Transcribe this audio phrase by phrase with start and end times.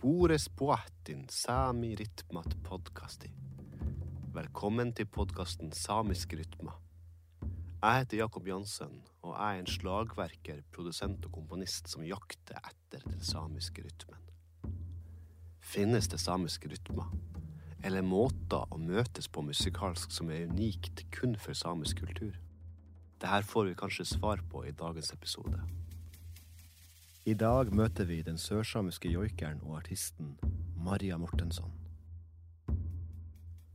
[0.00, 3.28] Spores poatin sami rytmat podkasti.
[4.32, 6.78] Velkommen til podkasten Samiske rytmer.
[7.82, 13.04] Jeg heter Jakob Jansen, og jeg er en slagverker, produsent og komponist som jakter etter
[13.04, 14.24] den samiske rytmen.
[15.60, 17.12] Finnes det samiske rytmer?
[17.84, 22.40] Eller måter å møtes på musikalsk som er unikt kun for samisk kultur?
[23.20, 25.60] Dette får vi kanskje svar på i dagens episode.
[27.28, 30.38] I dag møter vi den sørsamiske joikeren og artisten
[30.80, 31.74] Maria Mortensson.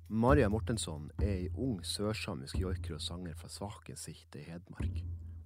[0.10, 4.98] Maria Mortensson er ei ung sørsamisk joiker og sanger fra Svakensikte i Hedmark.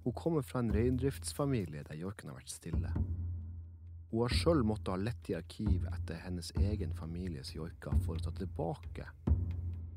[0.06, 2.94] Hun kommer fra en reindriftsfamilie der joiken har vært stille.
[4.08, 8.24] Hun har sjøl måttet ha lett i arkiv etter hennes egen families joiker for å
[8.24, 9.12] ta tilbake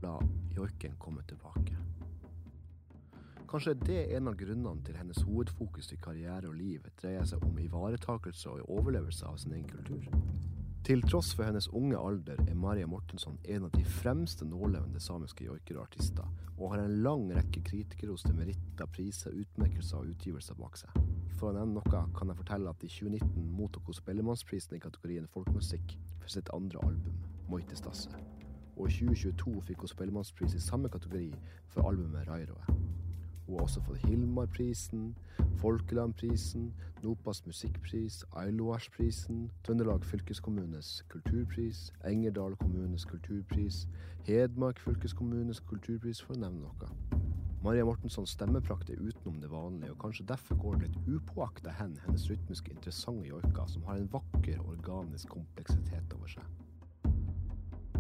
[0.03, 0.17] la
[0.51, 1.79] joiken komme tilbake.
[3.53, 7.43] Kanskje det er en av grunnene til hennes hovedfokus i karriere og liv dreier seg
[7.45, 10.07] om ivaretakelse og overlevelse av sin egen kultur.
[10.87, 15.45] Til tross for hennes unge alder er Maria Mortensson en av de fremste nålevende samiske
[15.45, 16.25] joikere og artister,
[16.57, 20.97] og har en lang rekke kritikerroste meritter, priser, utmerkelser og utgivelser bak seg.
[21.37, 25.29] For å nevne noe kan jeg fortelle at i 2019 mottok hun Spellemannsprisen i kategorien
[25.29, 28.17] folkemusikk for sitt andre album, 'Moitestasse',
[28.75, 31.29] Og i 2022 fikk hun Spellemannspris i samme kategori
[31.69, 32.82] for albumet Rairoe.
[33.45, 35.15] Hun har også fått Hilmarprisen,
[35.59, 43.87] Folkelandprisen, Nopas musikkpris, Ailoasprisen, Trøndelag fylkeskommunes kulturpris, Engerdal kommunes kulturpris,
[44.23, 47.21] Hedmark fylkeskommunes kulturpris, for å nevne noe.
[47.63, 51.93] Maria Mortenssons stemmeprakt er utenom det vanlige, og kanskje derfor går det litt upåakta hen
[52.05, 57.13] hennes rytmiske interessante joika, som har en vakker, organisk kompleksitet over seg.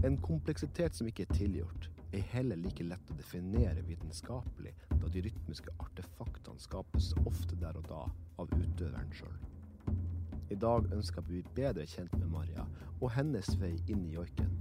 [0.03, 1.87] En kompleksitet som ikke er tilgjort,
[2.19, 7.87] er heller like lett å definere vitenskapelig, da de rytmiske artefaktene skapes ofte der og
[7.89, 8.03] da
[8.41, 9.37] av utøveren sjøl.
[10.53, 12.65] I dag ønsker jeg å bli bedre kjent med Maria
[12.99, 14.51] og hennes vei inn i joiken,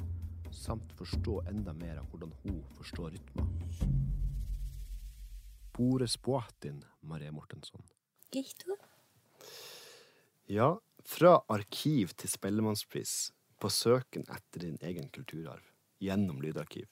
[0.52, 3.50] samt forstå enda mer av hvordan hun forstår rytmer.
[5.72, 7.84] Bore spoatin, Maria Mortensson.
[8.32, 8.76] Gito?
[10.48, 15.64] Ja, fra arkiv til Spellemannspris, på søken etter din egen kulturarv,
[16.02, 16.88] gjennom lydarkiv.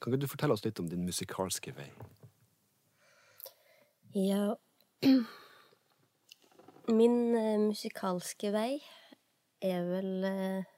[0.00, 1.88] Kan ikke du fortelle oss litt om din musikalske vei?
[4.16, 4.56] Ja
[6.98, 8.78] Min uh, musikalske vei
[9.64, 10.72] er vel uh,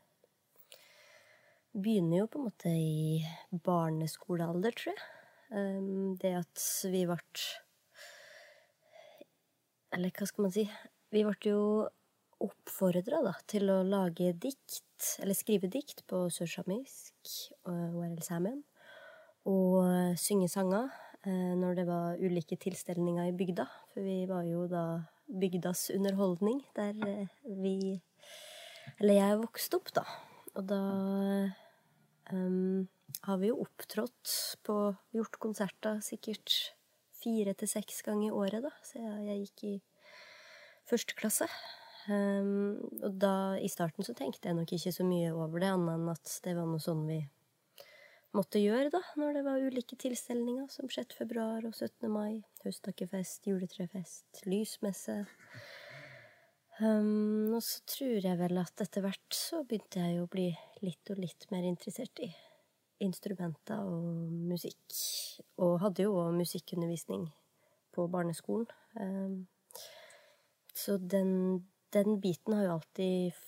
[1.78, 3.20] Begynner jo på en måte i
[3.52, 5.02] barneskolealder, tror jeg.
[6.18, 7.18] Det at vi ble
[9.94, 10.64] Eller hva skal man si?
[11.14, 11.60] Vi ble jo
[12.42, 17.36] oppfordra til å lage dikt, eller skrive dikt på sørsamisk
[17.68, 18.64] og ORL-samen
[19.48, 20.90] og eh, synge sanger
[21.24, 23.66] eh, når det var ulike tilstelninger i bygda.
[23.92, 24.84] For vi var jo da
[25.28, 28.00] bygdas underholdning, der eh, vi
[28.98, 30.04] Eller jeg vokste opp, da.
[30.56, 30.80] Og da
[32.32, 32.88] um,
[33.26, 34.32] har vi jo opptrådt
[34.64, 34.76] på
[35.12, 36.72] Gjort konserter sikkert
[37.18, 39.74] fire til seks ganger i året, da, siden jeg gikk i
[40.88, 41.50] første klasse.
[42.08, 45.98] Um, og da, i starten så tenkte jeg nok ikke så mye over det, annet
[45.98, 47.20] enn at det var noe sånn vi
[48.36, 51.16] måtte gjøre, da, når det var ulike tilstelninger, som 6.
[51.18, 52.08] februar og 17.
[52.12, 55.22] mai, høsttakkefest, juletrefest, lysmesse.
[56.78, 60.52] Um, og så tror jeg vel at etter hvert så begynte jeg å bli
[60.84, 62.28] litt og litt mer interessert i
[63.02, 64.84] instrumenter og musikk.
[65.62, 67.26] Og hadde jo òg musikkundervisning
[67.94, 68.68] på barneskolen.
[68.98, 69.46] Um,
[70.78, 73.42] så den, den, biten har jo alltid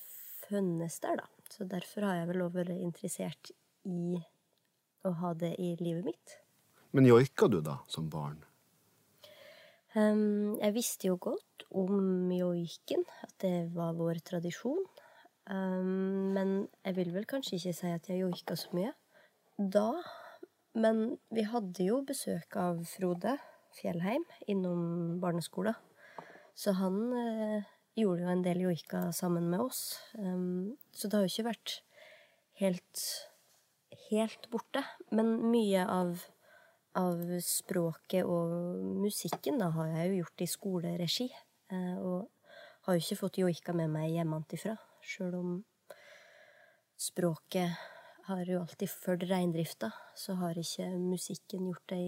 [0.49, 1.29] funnes der, da.
[1.51, 3.53] Så derfor har jeg vel òg vært interessert
[3.87, 4.19] i
[5.07, 6.39] å ha det i livet mitt.
[6.91, 8.41] Men joika du da, som barn?
[9.95, 14.83] Um, jeg visste jo godt om joiken, at det var vår tradisjon.
[15.51, 16.53] Um, men
[16.85, 18.93] jeg vil vel kanskje ikke si at jeg joika så mye
[19.61, 19.91] da.
[20.79, 23.35] Men vi hadde jo besøk av Frode
[23.75, 25.75] Fjellheim innom barneskolen.
[26.55, 27.67] Så han uh,
[27.99, 29.99] gjorde jo en del joika sammen med oss.
[30.19, 31.77] Um, så det har jo ikke vært
[32.61, 33.05] helt
[34.11, 34.85] helt borte.
[35.15, 36.21] Men mye av,
[36.99, 38.53] av språket og
[39.01, 41.31] musikken da, har jeg jo gjort i skoleregi.
[41.71, 42.29] Eh, og
[42.87, 45.51] har jo ikke fått joika med meg hjemmefra, sjøl om
[47.01, 47.77] språket
[48.31, 52.03] har jo alltid fulgt reindrifta, så har ikke musikken gjort det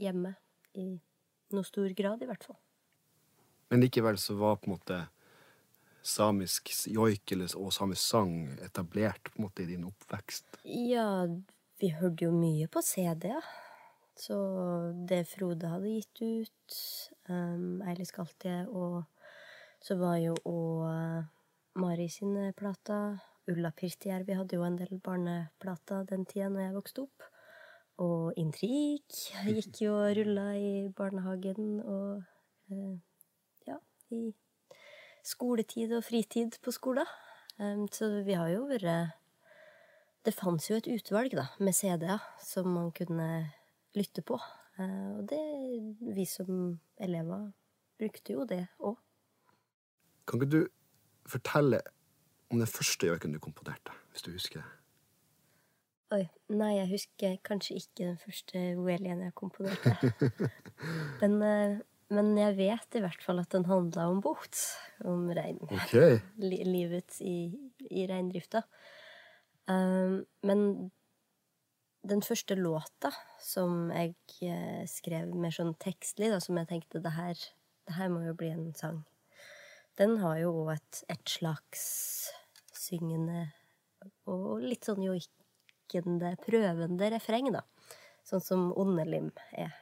[0.00, 0.34] hjemme.
[0.78, 1.00] I
[1.50, 2.58] noe stor grad, i hvert fall.
[3.70, 4.98] Men likevel så var på en måte
[6.02, 10.60] samisk joik og samisk sang etablert på en måte i din oppvekst?
[10.64, 11.26] Ja,
[11.80, 13.28] vi hørte jo mye på CD.
[13.32, 13.40] Ja.
[14.20, 14.36] Så
[15.08, 16.78] det Frode hadde gitt ut,
[17.30, 19.04] um, Eilisk Altje, og
[19.80, 21.24] så var jo òg
[21.80, 23.16] Mari sine plater.
[23.48, 27.30] Ulla Pirtijärvi hadde jo en del barneplater den tida når jeg vokste opp.
[28.00, 29.00] Og Intrig
[29.46, 32.20] gikk jo og rulla i barnehagen og
[32.72, 32.94] uh,
[33.68, 33.78] ja,
[34.12, 34.30] i
[35.26, 37.08] skoletid og fritid på skolen.
[37.60, 39.16] Um, så vi har jo vært
[40.24, 43.52] Det fantes jo et utvalg da, med CD-er som man kunne
[43.96, 44.38] lytte på.
[44.78, 45.40] Uh, og det
[46.16, 47.50] Vi som elever
[47.98, 48.96] brukte jo det òg.
[50.26, 50.68] Kan ikke du
[51.26, 51.80] fortelle
[52.50, 54.68] om den første joiken du komponerte, hvis du husker det?
[56.10, 56.24] Oi.
[56.50, 59.92] Nei, jeg husker kanskje ikke den første Welien jeg komponerte.
[61.22, 61.78] men, uh,
[62.10, 64.62] men jeg vet i hvert fall at den handla om bot.
[65.06, 65.60] Om rein.
[65.66, 66.18] Okay.
[66.74, 67.52] Livet i,
[67.90, 68.64] i reindrifta.
[69.70, 70.90] Um, men
[72.02, 73.12] den første låta
[73.42, 74.14] som jeg
[74.46, 77.36] eh, skrev mer sånn tekstlig, da, som jeg tenkte det her,
[77.86, 79.02] det her må jo bli en sang,
[80.00, 81.82] den har jo òg et, et, slags
[82.72, 83.50] syngende
[84.30, 87.66] og litt sånn joikende, prøvende refreng, da.
[88.24, 89.74] Sånn som Ondelim er.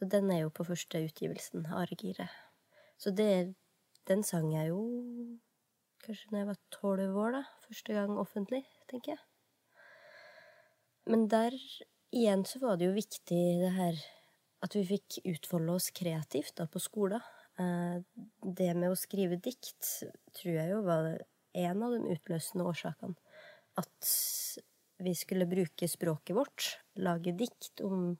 [0.00, 2.24] Så den er jo på første utgivelsen, Argire.
[2.96, 3.54] Så det,
[4.08, 4.80] den sang jeg jo
[6.00, 7.42] kanskje når jeg var tolv år, da.
[7.66, 9.20] Første gang offentlig, tenker jeg.
[11.12, 11.52] Men der
[12.16, 14.00] igjen så var det jo viktig det her
[14.64, 17.20] at vi fikk utfolde oss kreativt da på skolen.
[17.60, 18.00] Eh,
[18.40, 19.92] det med å skrive dikt
[20.40, 21.12] tror jeg jo var
[21.60, 23.36] en av de utløsende årsakene.
[23.76, 24.10] At
[25.00, 28.14] vi skulle bruke språket vårt, lage dikt om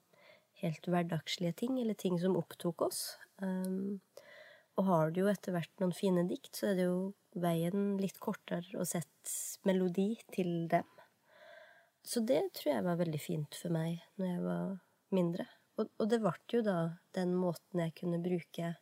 [0.61, 3.01] helt hverdagslige ting, eller ting som opptok oss.
[3.41, 3.99] Um,
[4.79, 7.11] og har du jo etter hvert noen fine dikt, så er det jo
[7.41, 10.87] veien litt kortere å sette melodi til dem.
[12.03, 14.71] Så det tror jeg var veldig fint for meg når jeg var
[15.13, 15.45] mindre.
[15.79, 16.77] Og, og det ble jo da
[17.15, 18.73] den måten jeg kunne bruke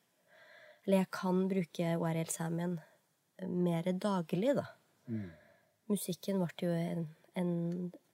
[0.85, 2.79] Eller jeg kan bruke ORL Samien
[3.47, 4.65] mer daglig, da.
[5.07, 5.29] Mm.
[5.91, 7.05] Musikken ble jo en,
[7.39, 7.51] en,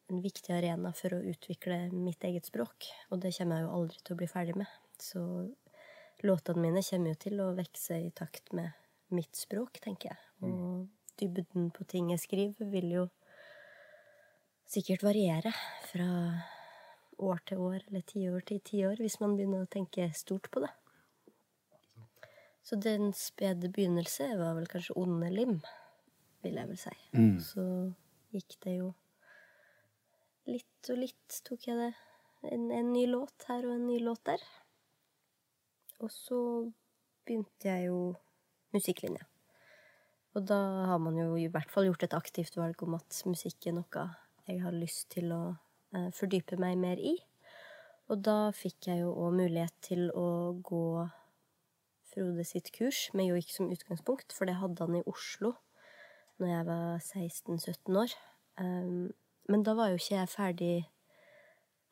[0.09, 2.87] en, viktig arena for å utvikle mitt eget språk.
[3.11, 4.71] Og det kommer jeg jo aldri til å bli ferdig med.
[5.01, 5.21] Så
[6.25, 8.71] låtene mine kommer jo til å vokse i takt med
[9.15, 10.21] mitt språk, tenker jeg.
[10.41, 10.53] Mm.
[10.53, 13.05] Og dybden på ting jeg skriver, vil jo
[14.69, 15.53] sikkert variere
[15.91, 16.07] fra
[17.21, 20.71] år til år eller tiår til tiår, hvis man begynner å tenke stort på det.
[22.65, 25.59] Så den spede begynnelse var vel kanskje onde lim,
[26.41, 26.93] vil jeg vel si.
[27.13, 27.35] Mm.
[27.45, 27.65] Så
[28.33, 28.87] gikk det jo
[30.49, 31.91] litt og litt, tok jeg det.
[32.51, 34.41] En, en ny låt her og en ny låt der.
[36.03, 36.39] Og så
[37.25, 37.99] begynte jeg jo
[38.75, 39.23] musikklinja.
[40.35, 40.59] Og da
[40.91, 44.07] har man jo i hvert fall gjort et aktivt valg om at musikk er noe
[44.45, 45.43] jeg har lyst til å
[45.95, 47.15] eh, fordype meg mer i.
[48.11, 51.07] Og da fikk jeg jo òg mulighet til å gå
[52.15, 55.55] Frode sitt kurs med joik som utgangspunkt, for det hadde han i Oslo
[56.39, 58.13] når jeg var 16-17 år.
[58.61, 59.09] Um,
[59.51, 60.75] men da var jo ikke jeg ferdig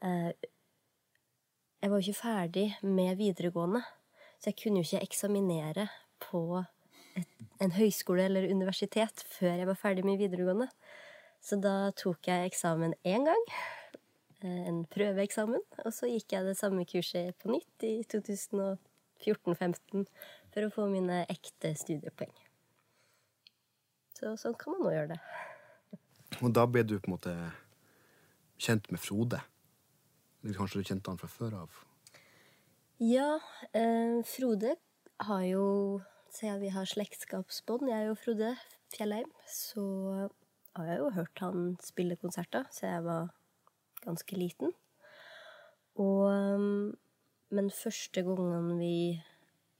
[0.03, 0.31] eh,
[1.83, 3.81] Jeg var jo ikke ferdig med videregående,
[4.39, 5.87] så jeg kunne jo ikke eksaminere
[6.23, 6.63] på
[7.19, 7.27] et,
[7.61, 10.69] en høyskole eller universitet før jeg var ferdig med videregående.
[11.43, 13.43] Så da tok jeg eksamen én gang.
[14.43, 15.61] Eh, en prøveeksamen.
[15.85, 20.07] Og så gikk jeg det samme kurset på nytt i 2014-15
[20.53, 22.33] for å få mine ekte studiepoeng.
[24.15, 25.21] Så sånn kan man nå gjøre det.
[26.43, 27.33] Og da ble du på en måte
[28.59, 29.39] kjent med Frode?
[30.43, 31.77] Kanskje du kjente han fra før av?
[32.99, 33.39] Ja,
[33.71, 34.75] eh, Frode
[35.27, 35.67] har jo
[36.33, 38.55] Siden vi har slektskapsbånd, jeg og Frode
[38.89, 39.83] Fjellheim, så
[40.73, 43.27] har jeg jo hørt han spille konserter siden jeg var
[44.01, 44.73] ganske liten.
[45.93, 46.97] Og um,
[47.53, 49.21] Men første gangen vi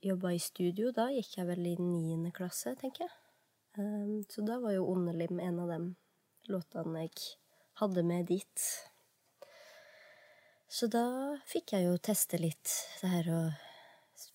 [0.06, 3.14] jobba i studio, da gikk jeg vel i niende klasse, tenker jeg.
[3.74, 5.80] Um, så da var jo Ondelim en av de
[6.50, 7.22] låtene jeg
[7.80, 8.66] hadde med dit.
[10.70, 11.04] Så da
[11.46, 13.42] fikk jeg jo teste litt det her å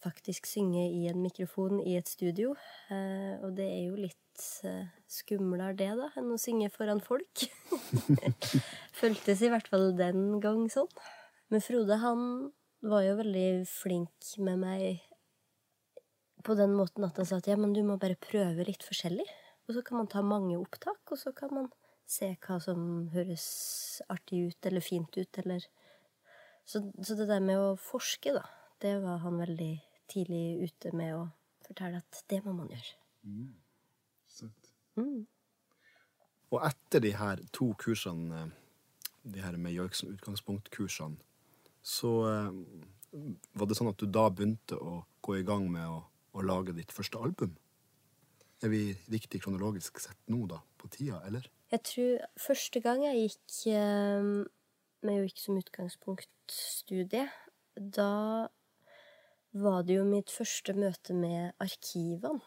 [0.03, 2.53] faktisk synge i en mikrofon i et studio.
[2.91, 7.45] Uh, og det er jo litt uh, skumlere det, da, enn å synge foran folk.
[8.99, 10.89] Føltes i hvert fall den gang sånn.
[11.49, 12.23] Men Frode, han
[12.85, 15.03] var jo veldig flink med meg
[16.45, 19.27] på den måten at han sa at ja, men du må bare prøve litt forskjellig.
[19.67, 21.67] Og så kan man ta mange opptak, og så kan man
[22.09, 22.81] se hva som
[23.13, 23.45] høres
[24.09, 25.67] artig ut eller fint ut, eller
[26.69, 28.43] Så, så det der med å forske, da,
[28.77, 29.71] det var han veldig
[30.11, 31.23] tidlig ute med å
[31.65, 32.93] fortelle at det må man gjøre.
[33.25, 33.47] Mm.
[34.99, 35.23] Mm.
[36.53, 38.51] Og etter de her to kursene,
[39.23, 41.17] de her med joik som utgangspunkt-kursene,
[41.81, 42.61] så eh,
[43.57, 46.03] var det sånn at du da begynte å gå i gang med å,
[46.37, 47.57] å lage ditt første album?
[48.61, 51.49] Er vi riktig kronologisk sett nå, da, på tida, eller?
[51.71, 53.57] Jeg tror første gang jeg gikk
[55.05, 57.27] Men jo ikke som utgangspunkt-studie,
[57.77, 58.13] da
[59.53, 62.41] var det jo mitt første møte med arkivene.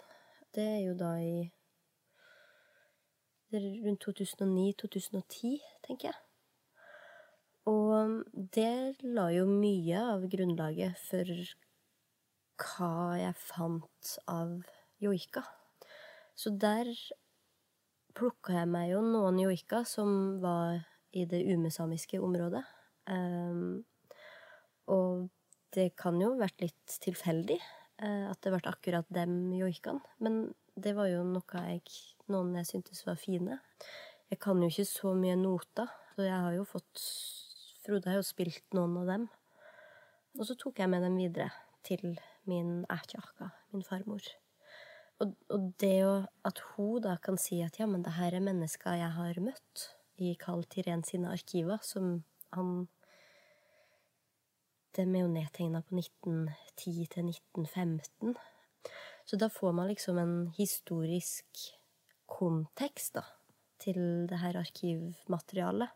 [0.52, 1.48] Det er jo da i
[3.52, 5.54] rundt 2009-2010,
[5.86, 6.18] tenker jeg.
[7.70, 8.20] Og
[8.58, 11.32] det la jo mye av grunnlaget for
[12.62, 14.58] hva jeg fant av
[15.00, 15.46] joika.
[16.34, 16.90] Så der
[18.16, 20.80] plukka jeg meg jo noen joika som var
[21.12, 22.62] i det umesamiske området.
[23.10, 23.82] Um,
[24.92, 25.28] og
[25.74, 30.02] det kan jo vært litt tilfeldig uh, at det ble akkurat dem joikene.
[30.24, 31.84] Men det var jo noe jeg,
[32.32, 33.60] noen jeg syntes var fine.
[34.32, 37.06] Jeg kan jo ikke så mye noter, så jeg har jo fått
[37.82, 39.24] Frode har jo spilt noen av dem.
[40.38, 41.50] Og så tok jeg med dem videre
[41.82, 42.14] til
[42.46, 44.22] min ætjaka, min farmor.
[45.22, 46.14] Og, og det jo
[46.48, 49.84] at hun da kan si at ja, men det her er mennesker jeg har møtt
[50.22, 52.88] i Carl Tirén sine arkiver, som han
[54.92, 58.34] Dem er jo nedtegna på 1910 til 1915.
[59.24, 61.62] Så da får man liksom en historisk
[62.28, 63.22] kontekst, da,
[63.80, 65.88] til det her arkivmaterialet.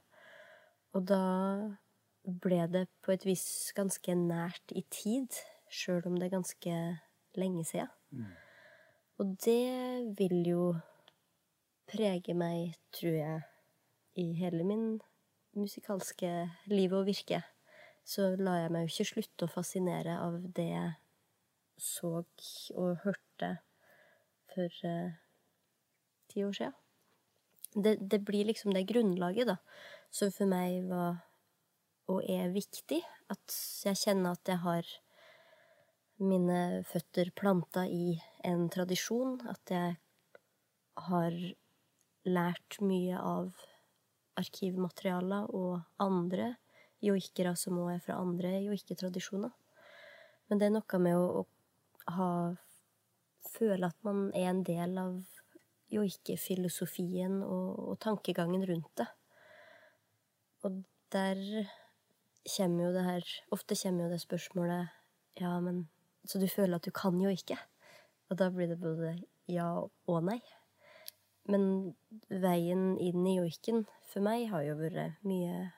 [0.96, 1.20] Og da
[2.24, 3.44] ble det på et vis
[3.76, 5.28] ganske nært i tid,
[5.68, 6.80] sjøl om det er ganske
[7.36, 7.92] lenge siden.
[8.16, 8.32] Mm.
[9.16, 10.62] Og det vil jo
[11.88, 13.42] prege meg, tror jeg,
[14.20, 14.86] i hele min
[15.56, 16.30] musikalske
[16.68, 17.42] liv og virke.
[18.06, 20.94] Så lar jeg meg jo ikke slutte å fascinere av det jeg
[21.80, 23.50] så og hørte
[24.52, 25.16] for uh,
[26.32, 26.76] ti år siden.
[27.76, 29.58] Det, det blir liksom det grunnlaget, da
[30.16, 31.20] som for meg var
[32.10, 33.02] og er viktig.
[33.32, 34.92] At jeg kjenner at jeg har
[36.22, 39.40] mine føtter planta i en tradisjon.
[39.48, 39.96] At jeg
[41.08, 41.38] har
[42.26, 43.52] lært mye av
[44.36, 46.54] arkivmaterialer og andre
[47.04, 49.52] joikere som òg er fra andre joiketradisjoner.
[50.48, 52.30] Men det er noe med å, å ha
[53.46, 55.12] Føle at man er en del av
[55.88, 59.06] joikefilosofien og, og tankegangen rundt det.
[60.66, 60.82] Og
[61.14, 61.38] der
[62.56, 65.86] kommer jo det her Ofte kommer jo det spørsmålet Ja, men
[66.26, 67.58] Så du føler at du kan jo ikke?
[68.30, 69.14] Og da blir det både
[69.50, 70.40] ja og nei.
[71.46, 71.94] Men
[72.26, 75.68] veien inn i joiken for meg har jo vært mye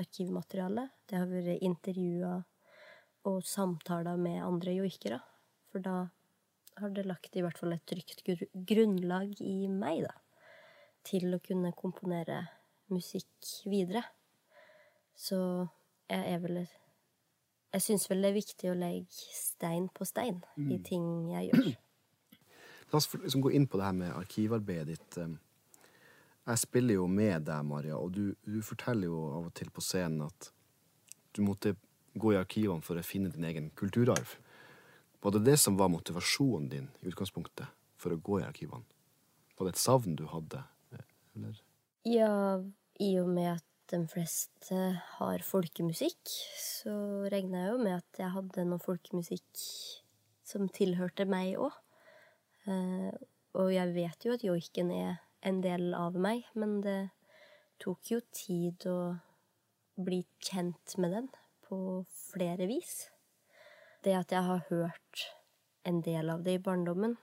[0.00, 0.86] arkivmateriale.
[1.04, 2.46] Det har vært intervjuer
[3.28, 5.20] og samtaler med andre joikere.
[5.68, 6.06] For da
[6.78, 8.24] har det lagt i hvert fall et trygt
[8.70, 10.14] grunnlag i meg, da.
[11.08, 12.40] Til å kunne komponere
[12.92, 14.04] musikk videre.
[15.18, 15.38] Så
[16.08, 16.60] jeg er vel
[17.74, 20.70] Jeg syns vel det er viktig å legge stein på stein mm.
[20.72, 21.68] i ting jeg gjør.
[22.88, 25.18] La oss liksom gå inn på det her med arkivarbeidet ditt.
[26.48, 29.84] Jeg spiller jo med deg, Maria, og du, du forteller jo av og til på
[29.84, 30.48] scenen at
[31.36, 31.74] du måtte
[32.18, 34.38] gå i arkivene for å finne din egen kulturarv.
[35.20, 37.68] Var det det som var motivasjonen din i utgangspunktet
[38.00, 38.86] for å gå i arkivene?
[39.58, 40.62] Var det et savn du hadde,
[41.36, 41.60] eller?
[42.08, 42.62] Ja,
[43.02, 44.78] i og med at de fleste
[45.16, 46.20] har folkemusikk,
[46.60, 46.92] så
[47.32, 49.62] regna jeg jo med at jeg hadde noe folkemusikk
[50.48, 51.72] som tilhørte meg òg.
[52.68, 53.12] Eh,
[53.58, 55.16] og jeg vet jo at joiken er
[55.48, 56.98] en del av meg, men det
[57.80, 58.98] tok jo tid å
[59.98, 61.30] bli kjent med den
[61.66, 61.78] på
[62.28, 63.08] flere vis.
[64.04, 65.24] Det at jeg har hørt
[65.88, 67.16] en del av det i barndommen,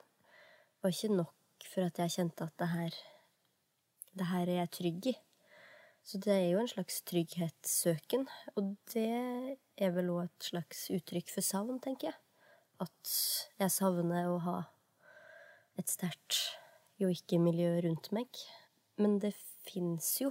[0.82, 3.00] var ikke nok for at jeg kjente at det her,
[4.18, 5.16] det her er jeg trygg i.
[6.06, 11.32] Så det er jo en slags trygghetssøken, og det er vel òg et slags uttrykk
[11.34, 12.20] for savn, tenker jeg.
[12.86, 13.14] At
[13.58, 14.60] jeg savner å ha
[15.82, 16.38] et sterkt
[17.02, 18.30] joikemiljø rundt meg.
[19.02, 19.34] Men det
[19.66, 20.30] fins jo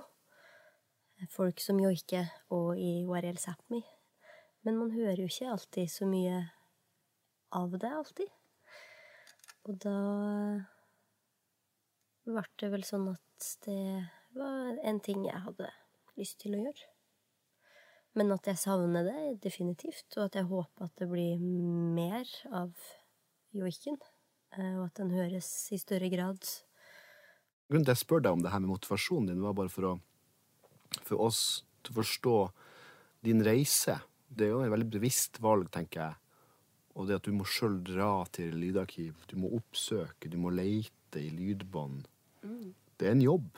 [1.34, 3.82] folk som joiker og i ORL Sápmi.
[4.62, 6.38] Men man hører jo ikke alltid så mye
[7.50, 8.30] av det, alltid.
[9.66, 9.98] Og da
[12.30, 13.80] ble det vel sånn at det
[14.38, 15.70] var en ting jeg hadde
[16.18, 16.90] lyst til å gjøre.
[18.14, 22.70] Men at jeg savner det definitivt, og at jeg håper at det blir mer av
[23.54, 23.98] joiken.
[24.54, 26.38] Eh, og at den høres i større grad.
[27.66, 29.88] Grunnen til at jeg spør deg om det her med motivasjonen din, var bare for,
[29.88, 32.36] å, for oss til å forstå
[33.26, 33.98] din reise.
[34.28, 36.20] Det er jo et veldig bevisst valg, tenker jeg.
[36.94, 41.18] Og det at du må sjøl dra til lydarkiv, du må oppsøke, du må leite
[41.18, 42.04] i lydbånd.
[42.46, 42.74] Mm.
[42.94, 43.48] Det er en jobb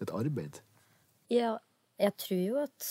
[0.00, 0.62] et arbeid?
[1.32, 1.56] Ja,
[2.00, 2.86] jeg tror jo at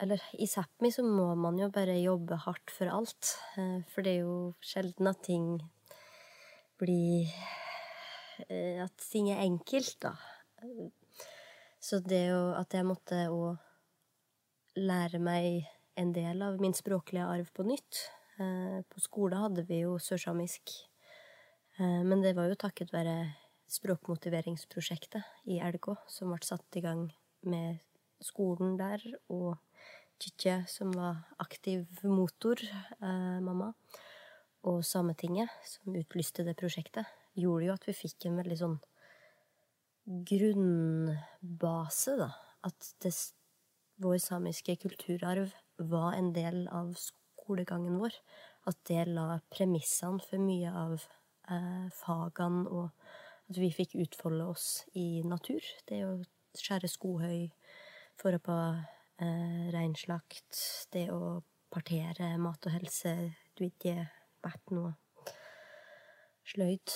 [0.00, 3.30] Eller i Sápmi så må man jo bare jobbe hardt for alt.
[3.56, 5.46] Eh, for det er jo sjelden at ting
[6.76, 7.24] bli
[8.48, 10.12] eh, At ting er enkelt, da.
[11.80, 13.56] Så det jo At jeg måtte òg
[14.76, 15.64] lære meg
[15.96, 18.02] en del av min språklige arv på nytt.
[18.36, 20.74] Eh, på skole hadde vi jo sørsamisk,
[21.78, 23.16] men det var jo takket være
[23.70, 27.08] språkmotiveringsprosjektet i LK, som ble satt i gang
[27.46, 27.80] med
[28.22, 29.56] skolen der, og
[30.22, 33.74] Chiche, som var aktiv motor, eh, mamma,
[34.64, 37.06] og Sametinget, som utlyste det prosjektet,
[37.36, 38.78] gjorde jo at vi fikk en veldig sånn
[40.30, 42.30] grunnbase, da.
[42.66, 43.12] At det,
[44.02, 48.16] vår samiske kulturarv var en del av skolegangen vår.
[48.66, 50.96] At det la premissene for mye av
[51.50, 52.90] eh, fagene, og
[53.50, 55.62] at vi fikk utfolde oss i natur.
[55.88, 56.12] Det å
[56.56, 57.48] skjære skohøy,
[58.18, 58.56] føre på
[59.22, 60.60] eh, reinslakt,
[60.94, 61.40] det å
[61.72, 63.14] partere mat og helse,
[63.56, 64.06] ikke,
[64.44, 64.94] vært noe
[66.46, 66.94] sløyd.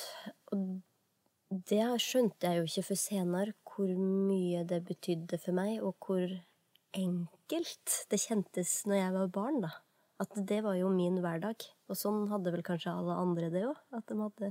[0.55, 0.81] Og
[1.71, 6.27] det skjønte jeg jo ikke for senere, hvor mye det betydde for meg, og hvor
[6.97, 9.73] enkelt det kjentes når jeg var barn, da.
[10.21, 11.65] At det var jo min hverdag.
[11.89, 13.79] Og sånn hadde vel kanskje alle andre det òg.
[13.97, 14.51] At de hadde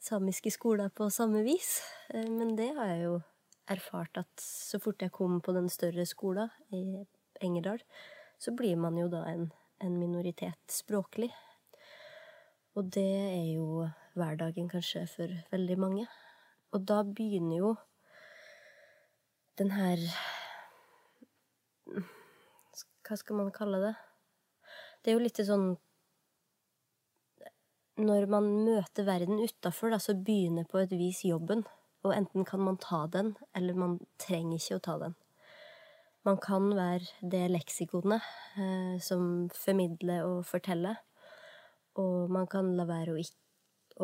[0.00, 1.80] samiske skoler på samme vis.
[2.14, 3.20] Eh, men det har jeg jo
[3.70, 7.04] erfart at så fort jeg kom på den større skolen i
[7.40, 7.80] Engerdal,
[8.40, 11.30] så blir man jo da en, en minoritet språklig.
[12.78, 13.86] Og det er jo
[14.18, 16.06] hverdagen kanskje for veldig mange.
[16.72, 17.70] Og da begynner jo
[19.58, 19.98] den her
[21.90, 23.94] Hva skal man kalle det?
[25.02, 25.72] Det er jo litt sånn
[28.00, 31.66] Når man møter verden utafor, så begynner på et vis jobben.
[32.00, 35.16] Og enten kan man ta den, eller man trenger ikke å ta den.
[36.24, 38.24] Man kan være det leksikonet
[38.60, 40.96] eh, som formidler og forteller,
[42.00, 43.24] og man kan la være å,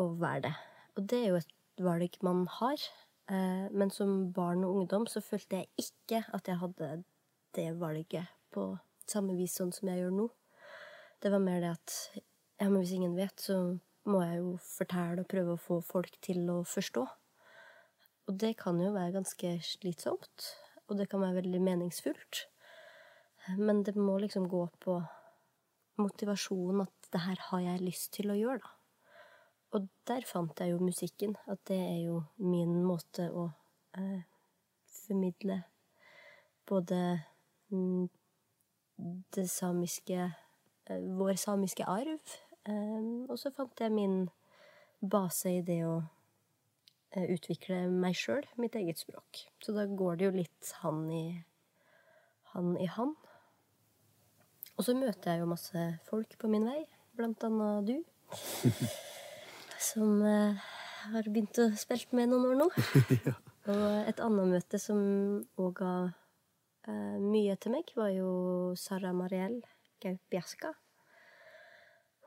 [0.01, 0.53] å være det.
[0.97, 2.85] Og det er jo et valg man har.
[3.33, 6.91] Eh, men som barn og ungdom så følte jeg ikke at jeg hadde
[7.57, 8.69] det valget på
[9.09, 10.29] samme vis sånn som jeg gjør nå.
[11.21, 11.97] Det var mer det at
[12.57, 16.15] ja, men hvis ingen vet, så må jeg jo fortelle og prøve å få folk
[16.23, 17.03] til å forstå.
[18.27, 20.47] Og det kan jo være ganske slitsomt,
[20.87, 22.45] og det kan være veldig meningsfullt.
[23.59, 24.97] Men det må liksom gå på
[26.01, 28.73] motivasjonen at det her har jeg lyst til å gjøre, da.
[29.75, 33.49] Og der fant jeg jo musikken, at det er jo min måte å
[33.99, 34.21] eh,
[35.03, 35.57] formidle
[36.67, 36.99] både
[37.73, 38.07] mm,
[39.35, 40.29] det samiske
[40.89, 42.19] Eh, vår samiske arv.
[42.67, 43.01] Eh,
[43.31, 44.25] og så fant jeg min
[44.99, 45.95] base i det å
[47.15, 49.45] eh, utvikle meg sjøl, mitt eget språk.
[49.63, 51.25] Så da går det jo litt han i
[52.53, 52.73] han.
[52.81, 53.15] I han.
[54.77, 56.81] Og så møter jeg jo masse folk på min vei,
[57.17, 57.97] blant annet du.
[59.87, 62.67] som har begynt å spille med noen år nå.
[63.71, 64.99] Og et annet møte som
[65.59, 65.93] òg ga
[67.19, 68.29] mye til meg, var jo
[68.79, 69.59] Sara Mariell
[70.03, 70.71] Gaup Bjerska.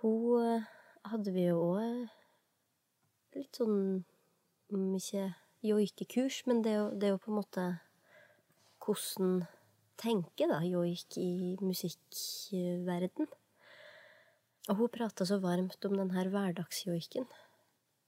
[0.01, 0.69] Hun eh,
[1.11, 4.01] hadde vi jo òg litt sånn
[4.71, 5.27] Om ikke
[5.67, 7.65] joikekurs, men det er, jo, det er jo på en måte
[8.81, 9.33] hvordan
[10.01, 13.27] tenke da, joik i musikkverden.
[14.71, 17.27] Og hun prata så varmt om den her hverdagsjoiken.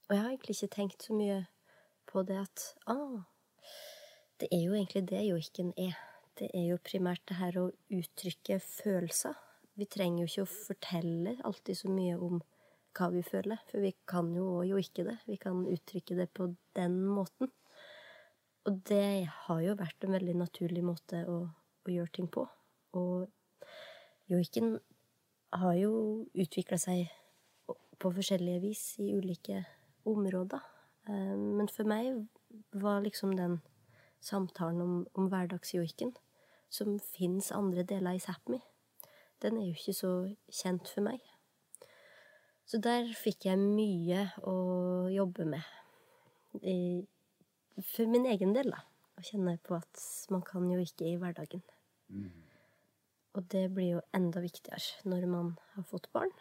[0.07, 1.41] Og jeg har egentlig ikke tenkt så mye
[2.09, 3.27] på det at ah,
[4.39, 5.99] det er jo egentlig det joiken er.
[6.39, 9.35] Det er jo primært det her å uttrykke følelser
[9.79, 12.41] vi trenger jo ikke å fortelle alltid så mye om
[12.93, 15.17] hva vi føler, for vi kan jo jo ikke det.
[15.25, 17.49] Vi kan uttrykke det på den måten.
[18.69, 22.45] Og det har jo vært en veldig naturlig måte å, å gjøre ting på.
[22.95, 23.25] Og
[24.31, 24.77] joiken
[25.57, 25.93] har jo
[26.37, 27.09] utvikla seg
[27.99, 29.63] på forskjellige vis i ulike
[30.09, 30.61] områder.
[31.09, 32.23] Eh, men for meg
[32.71, 33.59] var liksom den
[34.23, 36.13] samtalen om, om hverdagsjoiken,
[36.73, 38.61] som fins andre deler i Sápmi,
[39.43, 40.11] den er jo ikke så
[40.51, 41.23] kjent for meg.
[42.69, 44.55] Så der fikk jeg mye å
[45.11, 45.65] jobbe med.
[46.63, 47.03] I,
[47.83, 48.83] for min egen del, da.
[49.19, 50.03] Å kjenne på at
[50.33, 51.61] man kan jo ikke i hverdagen.
[52.09, 52.31] Mm.
[53.33, 56.33] Og det blir jo enda viktigere når man har fått barn.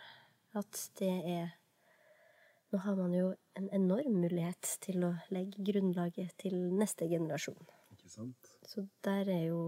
[0.56, 1.58] At det er
[2.72, 7.58] Nå har man jo en enorm mulighet til å legge grunnlaget til neste generasjon.
[7.92, 8.48] Ikke sant?
[8.64, 9.58] Så der er jo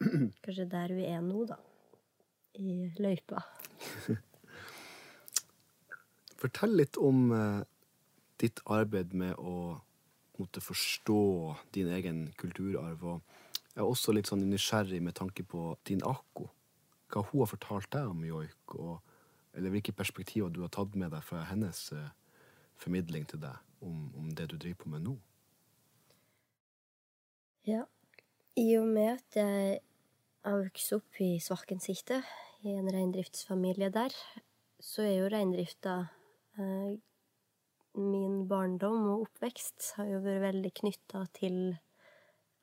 [0.46, 1.58] kanskje der vi er nå, da
[2.58, 3.42] i løypa.
[6.38, 7.60] Fortell litt om eh,
[8.38, 9.78] ditt arbeid med å
[10.38, 11.22] måtte forstå
[11.74, 13.02] din egen kulturarv.
[13.02, 13.20] Og
[13.74, 16.48] jeg er også litt sånn nysgjerrig med tanke på din akko.
[17.08, 18.98] Hva hun har fortalt deg om joik, og,
[19.56, 22.10] eller hvilke perspektiver du har tatt med deg fra hennes, eh,
[22.78, 25.16] formidling til deg om, om det du driver på med nå?
[27.66, 27.86] Ja.
[28.58, 29.78] I og med at jeg
[30.44, 32.22] har vokst opp i Svakensikte,
[32.66, 34.14] i en reindriftsfamilie der,
[34.80, 36.00] så er jo reindrifta
[36.58, 36.96] eh,
[37.98, 41.56] Min barndom og oppvekst har jo vært veldig knytta til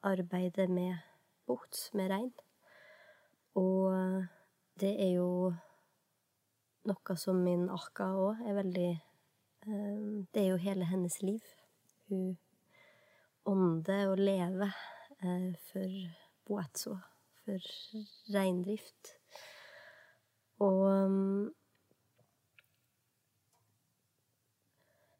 [0.05, 1.01] arbeidet med
[1.49, 2.29] bot, med rein.
[3.59, 4.23] Og
[4.79, 5.51] det er jo
[6.85, 9.99] noe som min akka òg er veldig eh,
[10.31, 11.43] Det er jo hele hennes liv.
[12.07, 12.37] Hun
[13.49, 14.71] ånder og lever
[15.19, 15.99] eh, for
[16.47, 16.97] boetso,
[17.43, 17.69] for
[18.33, 19.15] reindrift.
[20.63, 21.53] Og mm,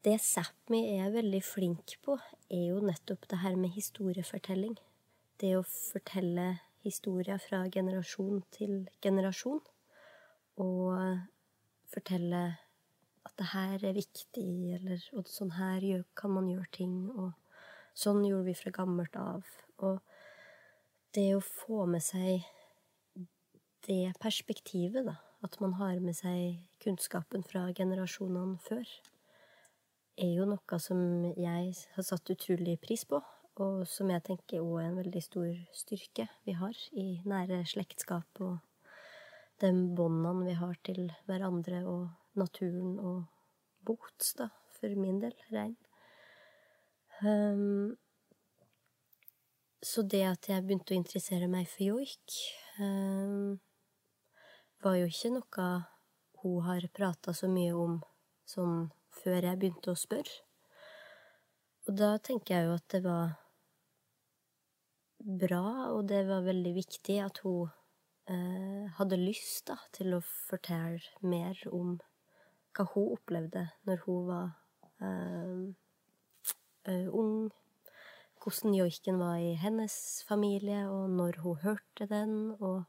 [0.06, 2.14] Det Sápmi er veldig flink på,
[2.46, 4.76] er jo nettopp det her med historiefortelling.
[5.42, 9.58] Det å fortelle historier fra generasjon til generasjon.
[10.62, 10.94] Og
[11.90, 12.44] fortelle
[13.26, 14.46] at det her er viktig,
[14.78, 17.34] eller og sånn her kan man gjøre ting, og
[17.98, 19.42] sånn gjorde vi fra gammelt av.
[19.82, 19.98] Og
[21.18, 22.46] det å få med seg
[23.90, 28.86] det perspektivet, da, at man har med seg kunnskapen fra generasjonene før,
[30.16, 31.00] er jo noe som
[31.36, 33.20] jeg har satt utrolig pris på,
[33.60, 38.40] og som jeg tenker òg er en veldig stor styrke vi har i nære slektskap
[38.44, 38.58] og
[39.62, 43.22] de båndene vi har til hverandre og naturen og
[43.86, 45.76] bots, da, for min del, rein.
[47.24, 47.96] Um,
[49.80, 52.36] så det at jeg begynte å interessere meg for joik,
[52.82, 53.56] um,
[54.86, 55.70] var jo ikke noe
[56.42, 57.96] hun har prata så mye om
[58.46, 58.84] sånn
[59.18, 60.44] før jeg begynte å spørre.
[61.86, 63.34] Og da tenker jeg jo at det var
[65.42, 67.70] bra, og det var veldig viktig at hun
[68.30, 71.96] eh, hadde lyst da, til å fortelle mer om
[72.76, 74.50] hva hun opplevde når hun var
[75.02, 75.62] eh,
[76.92, 77.48] eh, ung,
[78.42, 79.96] hvordan joiken var i hennes
[80.28, 82.84] familie, og når hun hørte den, og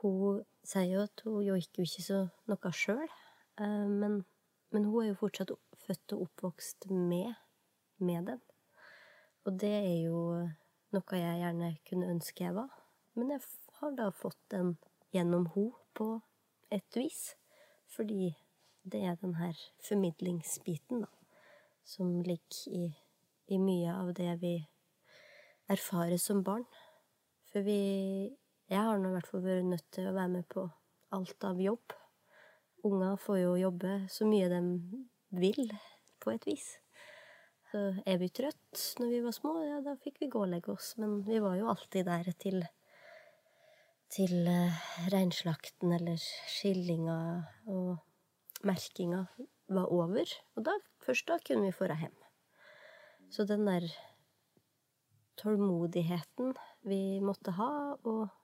[0.00, 3.08] hun sier jo at hun joiker jo ikke så noe sjøl,
[3.60, 4.20] eh, men
[4.70, 5.50] men hun er jo fortsatt
[5.82, 7.34] født og oppvokst med,
[7.98, 8.42] med den.
[9.44, 10.20] Og det er jo
[10.94, 12.70] noe jeg gjerne kunne ønske jeg var.
[13.18, 13.42] Men jeg
[13.80, 14.76] har da fått den
[15.14, 16.20] gjennom hun på
[16.70, 17.34] et vis.
[17.90, 18.36] Fordi
[18.86, 21.10] det er den her formidlingsbiten, da,
[21.84, 22.84] som ligger i,
[23.50, 24.54] i mye av det vi
[25.70, 26.68] erfarer som barn.
[27.50, 28.30] For vi
[28.70, 30.68] Jeg har nå i hvert fall vært nødt til å være med på
[31.16, 31.96] alt av jobb
[32.86, 34.60] Unger får jo jobbe så mye de
[35.36, 35.66] vil,
[36.20, 36.66] på et vis.
[37.70, 40.72] Så er vi trøtt når vi var små, ja, da fikk vi gå og legge
[40.72, 40.94] oss.
[41.00, 42.64] Men vi var jo alltid der til,
[44.10, 44.80] til uh,
[45.12, 46.16] reinslakten eller
[46.50, 47.18] skillinga
[47.68, 49.26] og merkinga
[49.68, 50.32] var over.
[50.56, 52.16] Og da, først da kunne vi dra hjem.
[53.30, 53.86] Så den der
[55.40, 56.56] tålmodigheten
[56.88, 57.70] vi måtte ha,
[58.02, 58.39] og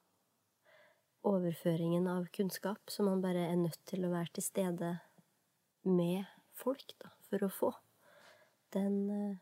[1.27, 4.93] overføringen av kunnskap som man bare er nødt til å være til stede
[5.87, 7.71] med folk da, for å få,
[8.75, 9.39] den eh,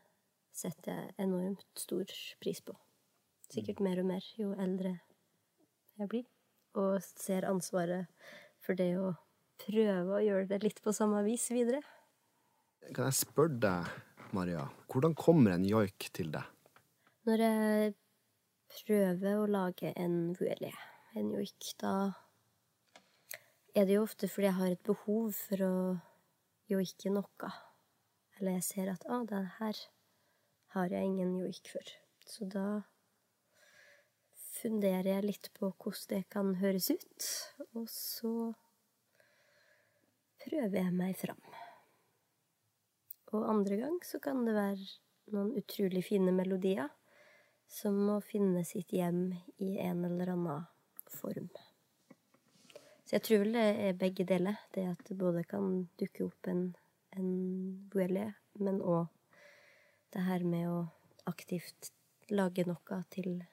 [0.55, 2.09] setter jeg enormt stor
[2.41, 2.75] pris på.
[3.51, 4.95] Sikkert mer og mer jo eldre
[5.99, 6.25] jeg blir,
[6.75, 8.09] og ser ansvaret
[8.65, 9.13] for det å
[9.61, 11.83] prøve å gjøre det litt på samme vis videre.
[12.93, 13.93] Kan jeg spørre deg,
[14.35, 16.49] Maria, hvordan kommer en joik til deg?
[17.25, 17.95] Når jeg
[18.81, 20.73] prøver å lage en vuelie
[21.15, 21.93] en joik, da
[23.75, 25.75] er det jo ofte fordi jeg har et behov for å
[26.71, 27.51] joike noe.
[28.35, 29.79] Eller jeg ser at 'Å, det her
[30.75, 31.93] har jeg ingen joik for'.
[32.25, 32.83] Så da
[34.59, 37.29] funderer jeg litt på hvordan det kan høres ut,
[37.75, 38.53] og så
[40.43, 41.41] prøver jeg meg fram.
[43.33, 44.85] Og andre gang så kan det være
[45.33, 46.89] noen utrolig fine melodier
[47.67, 50.74] som må finne sitt hjem i en eller annen
[51.15, 51.49] form.
[53.05, 54.61] Så jeg tror vel det er begge deler.
[54.73, 56.67] Det at det både kan dukke opp en,
[57.17, 57.29] en
[57.91, 59.05] buelle, men òg
[60.15, 60.79] det her med å
[61.27, 61.91] aktivt
[62.31, 63.43] lage noe til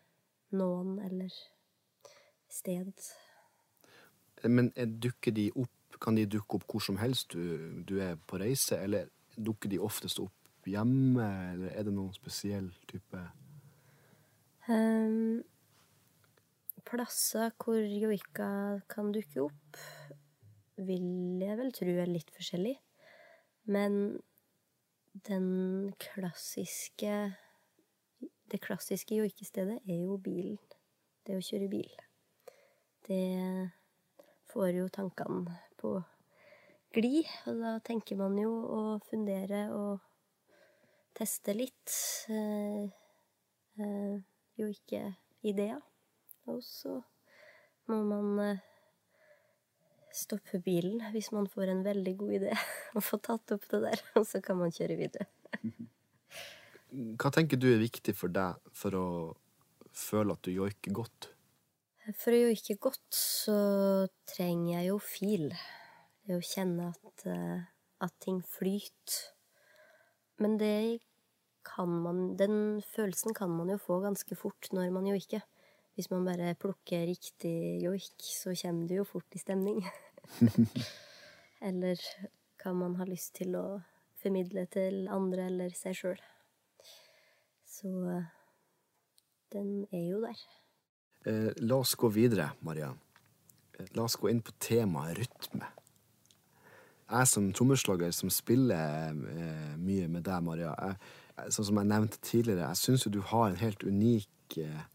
[0.57, 1.33] noen eller
[2.53, 2.93] sted.
[4.45, 8.41] Men dukker de opp, kan de dukke opp hvor som helst du, du er på
[8.41, 13.19] reise, eller dukker de oftest opp hjemme, eller er det noen spesiell type
[14.69, 15.43] um,
[16.89, 18.49] plasser hvor joika
[18.91, 19.81] kan dukke opp,
[20.83, 22.77] vil jeg vel tro er litt forskjellig.
[23.71, 24.19] Men
[25.29, 27.35] den klassiske
[28.53, 30.59] Det klassiske joikestedet er jo bilen.
[31.25, 31.93] Det å kjøre bil.
[33.07, 33.71] Det
[34.53, 35.95] får jo tankene på
[36.93, 40.05] glid, og da tenker man jo å fundere og
[41.17, 41.95] teste litt.
[42.29, 42.85] Eh,
[43.81, 44.21] eh,
[44.61, 45.07] jo ikke
[45.49, 45.81] ideer.
[46.51, 46.97] Og så
[47.91, 48.63] må man eh,
[50.15, 52.55] stoppe bilen hvis man får en veldig god idé,
[52.97, 54.03] og få tatt opp det der.
[54.21, 55.29] Og så kan man kjøre videre.
[56.93, 59.07] Hva tenker du er viktig for deg for å
[59.97, 61.31] føle at du joiker godt?
[62.19, 63.57] For å joike godt så
[64.27, 65.47] trenger jeg jo fil.
[66.27, 67.63] Det å kjenne at, eh,
[68.03, 69.21] at ting flyter.
[70.43, 71.01] Men det
[71.63, 75.45] kan man Den følelsen kan man jo få ganske fort når man joiker.
[75.95, 79.83] Hvis man bare plukker riktig joik, så kommer du jo fort i stemning.
[81.69, 82.01] Eller
[82.63, 83.67] hva man har lyst til å
[84.23, 86.21] formidle til andre eller seg sjøl.
[87.67, 87.91] Så
[89.53, 90.43] den er jo der.
[91.27, 92.99] Eh, la oss gå videre, Mariann.
[93.79, 95.69] Eh, la oss gå inn på temaet rytme.
[97.13, 102.21] Jeg som trommeslager som spiller eh, mye med deg, Maria, jeg, sånn som jeg nevnte
[102.25, 104.87] tidligere, jeg syns jo du har en helt unik eh,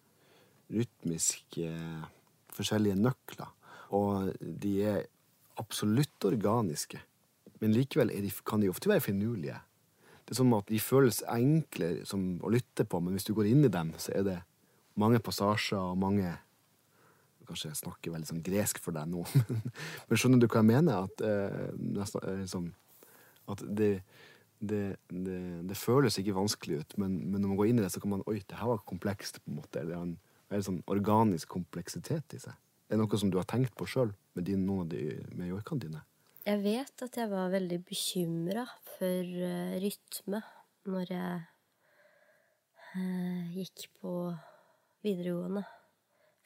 [0.74, 2.08] rytmisk eh,
[2.56, 3.54] forskjellige nøkler.
[3.96, 5.06] Og de er
[5.62, 7.00] absolutt organiske.
[7.62, 9.58] Men likevel de, kan de ofte være finurlige.
[10.28, 13.64] Det er sånn at De føles enkle å lytte på, men hvis du går inn
[13.66, 14.38] i dem, så er det
[15.00, 16.36] mange passasjer og mange
[17.48, 19.22] Kanskje jeg snakker veldig sånn gresk for deg nå,
[20.10, 21.06] men skjønner du hva jeg mener?
[21.08, 22.66] At, eh, sånn,
[23.48, 24.02] at det,
[24.60, 25.38] det, det,
[25.70, 28.18] det, føles ikke vanskelig ut, men, men, når man går inn i det, så kan
[28.18, 29.80] man Oi, det her var komplekst, på en måte.
[29.80, 30.18] Eller en
[30.52, 32.56] veldig sånn organisk kompleksitet i seg.
[32.88, 35.02] Er det noe som du har tenkt på sjøl med din, noen av de
[35.36, 36.04] med joikene dine?
[36.48, 40.40] Jeg vet at jeg var veldig bekymra for uh, rytme
[40.88, 41.42] når jeg
[42.96, 44.14] uh, gikk på
[45.04, 45.66] videregående.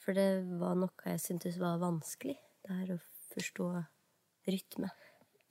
[0.01, 2.99] For det var noe jeg syntes var vanskelig, det her å
[3.35, 3.69] forstå
[4.49, 4.89] rytme.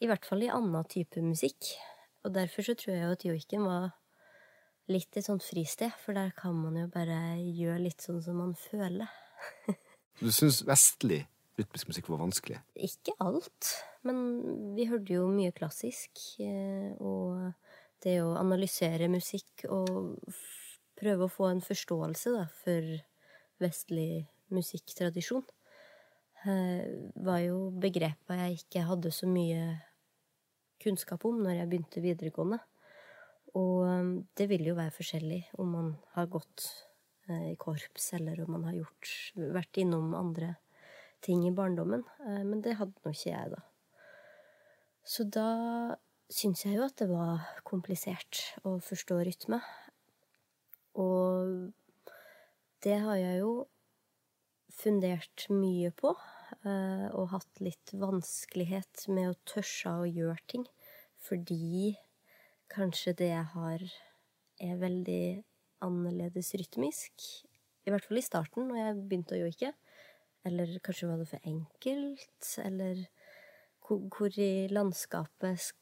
[0.02, 1.76] I hvert fall i annen type musikk.
[2.26, 3.92] Og derfor så tror jeg at joiken var
[4.90, 8.54] litt et sånt fristed, for der kan man jo bare gjøre litt sånn som man
[8.58, 9.10] føler.
[10.22, 11.24] du syns vestlig
[11.60, 12.60] rytmisk musikk var vanskelig?
[12.74, 13.74] Ikke alt,
[14.06, 14.22] men
[14.76, 16.22] vi hørte jo mye klassisk.
[16.42, 17.52] Eh, og
[18.04, 20.16] det å analysere musikk og
[21.00, 22.90] prøve å få en forståelse da, for
[23.60, 24.24] vestlig
[24.54, 25.44] musikktradisjon,
[26.46, 26.88] eh,
[27.20, 29.78] var jo begreper jeg ikke hadde så mye
[30.80, 32.60] kunnskap om når jeg begynte videregående.
[33.58, 36.68] Og eh, det vil jo være forskjellig om man har gått
[37.30, 39.10] i korps, eller om man har gjort,
[39.54, 40.54] vært innom andre
[41.24, 42.04] ting i barndommen.
[42.26, 43.60] Eh, men det hadde nå ikke jeg, da.
[45.06, 45.50] Så da
[46.30, 49.60] syns jeg jo at det var komplisert å forstå rytme.
[51.00, 51.70] Og
[52.84, 53.54] det har jeg jo
[54.80, 56.14] fundert mye på,
[56.64, 60.68] eh, og hatt litt vanskelighet med å tørre å gjøre ting.
[61.20, 61.96] Fordi
[62.70, 63.84] kanskje det jeg har,
[64.60, 65.22] er veldig
[65.84, 67.26] annerledes rytmisk.
[67.86, 69.72] I hvert fall i starten, når jeg begynte å joike.
[70.46, 72.50] Eller kanskje var det for enkelt?
[72.64, 73.04] Eller
[73.84, 75.72] hvor, hvor i landskapet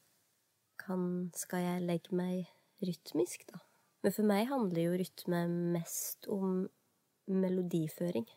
[0.79, 1.03] kan,
[1.35, 2.49] skal jeg legge meg
[2.83, 3.61] rytmisk, da?
[4.03, 5.41] Men for meg handler jo rytme
[5.75, 6.61] mest om
[7.29, 8.27] melodiføring.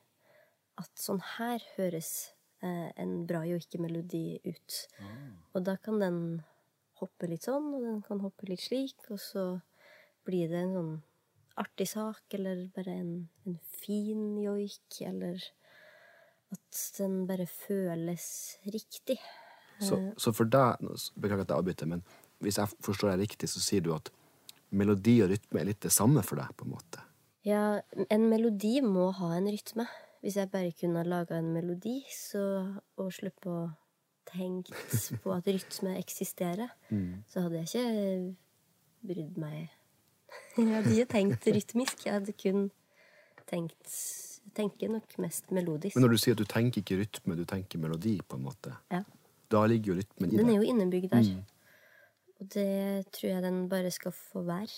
[0.81, 2.33] At sånn her høres
[2.65, 4.79] eh, en bra joikemelodi ut.
[4.99, 5.29] Mm.
[5.55, 6.19] Og da kan den
[7.03, 9.47] hoppe litt sånn, og den kan hoppe litt slik, og så
[10.27, 10.93] blir det en sånn
[11.61, 13.13] artig sak, eller bare en,
[13.47, 15.43] en fin joik, eller
[16.53, 18.27] at den bare føles
[18.65, 19.19] riktig.
[19.81, 20.11] Så, eh.
[20.21, 20.83] så for deg
[21.17, 22.05] Beklager at jeg avbryter, men
[22.43, 24.11] hvis jeg forstår deg riktig, så sier du at
[24.73, 26.53] melodi og rytme er litt det samme for deg?
[26.57, 27.05] på en måte?
[27.47, 29.89] Ja, en melodi må ha en rytme.
[30.23, 32.43] Hvis jeg bare kunne laga en melodi så,
[33.01, 33.63] og sluppe å
[34.29, 34.75] tenke
[35.23, 37.23] på at rytme eksisterer, mm.
[37.29, 39.57] så hadde jeg ikke brydd meg
[40.57, 42.05] Jeg hadde ikke tenkt rytmisk.
[42.07, 42.69] Jeg hadde kun
[43.51, 43.97] tenkt
[44.57, 45.97] tenker nok mest melodisk.
[45.97, 48.75] Men når du sier at du tenker ikke rytme, du tenker melodi, på en måte,
[48.93, 49.03] ja.
[49.53, 50.41] da ligger jo rytmen i det.
[50.43, 51.29] Den er jo innebygd der.
[51.29, 51.45] Mm.
[52.41, 54.75] Og det tror jeg den bare skal få være.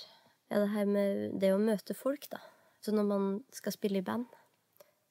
[0.52, 2.42] Ja, det her med det å møte folk, da.
[2.84, 4.28] Så når man skal spille i band,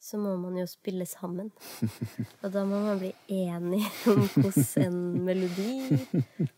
[0.04, 1.52] så må man jo spille sammen.
[2.44, 5.78] Og da må man bli enig om hvordan en melodi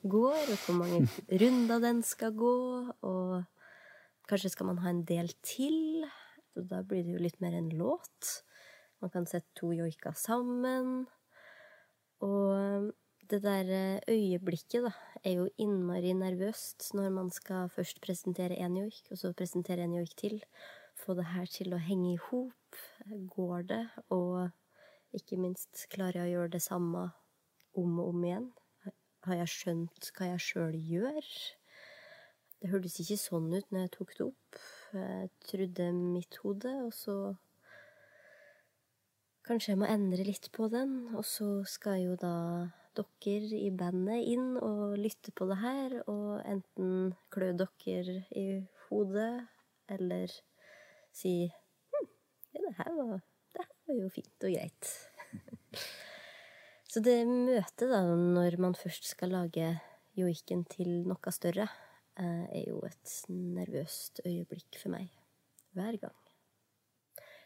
[0.02, 2.56] går, og hvor mange runder den skal gå,
[3.06, 3.44] og
[4.30, 6.08] kanskje skal man ha en del til.
[6.58, 8.32] Og da blir det jo litt mer en låt.
[9.04, 11.06] Man kan sette to joiker sammen.
[12.26, 12.90] Og
[13.30, 14.92] det der eh, øyeblikket, da,
[15.26, 19.98] er jo innmari nervøst når man skal først presentere én joik, og så presentere en
[19.98, 20.40] joik til.
[20.98, 22.54] Få det her til å henge i hop.
[23.06, 23.84] Går det?
[24.10, 24.50] Og
[25.16, 27.10] ikke minst klarer jeg å gjøre det samme
[27.78, 28.52] om og om igjen.
[29.26, 31.30] har jeg skjønt hva jeg sjøl gjør?
[32.62, 34.60] Det hørtes ikke sånn ut når jeg tok det opp.
[34.94, 37.18] Jeg trodde mitt hode, og så
[39.46, 42.66] Kanskje jeg må endre litt på den, og så skal jo da
[42.98, 48.46] dere i bandet inn og lytte på det her, og enten klø dere i
[48.88, 49.46] hodet,
[49.86, 50.34] eller
[51.14, 51.36] si
[52.76, 53.22] det her var,
[53.56, 54.90] det her var jo fint og greit.
[56.92, 59.70] så det møtet, da, når man først skal lage
[60.20, 61.70] joiken til noe større,
[62.20, 65.08] eh, er jo et nervøst øyeblikk for meg.
[65.76, 66.20] Hver gang.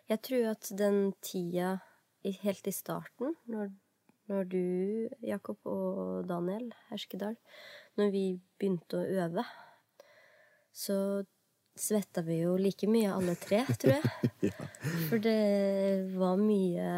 [0.10, 1.78] Jeg tror at den tida
[2.26, 3.70] helt i starten, når,
[4.30, 4.64] når du,
[5.22, 7.38] Jakob, og Daniel Herskedal,
[7.98, 8.24] når vi
[8.58, 9.46] begynte å øve,
[10.74, 10.98] så
[11.82, 14.52] svetta vi jo like mye alle tre, tror jeg.
[15.10, 16.92] For det var mye,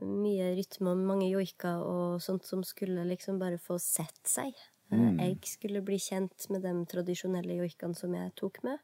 [0.00, 4.56] mye rytme og mange joiker og sånt som skulle liksom bare få sett seg.
[4.90, 5.20] Mm.
[5.20, 8.82] Jeg skulle bli kjent med de tradisjonelle joikene som jeg tok med.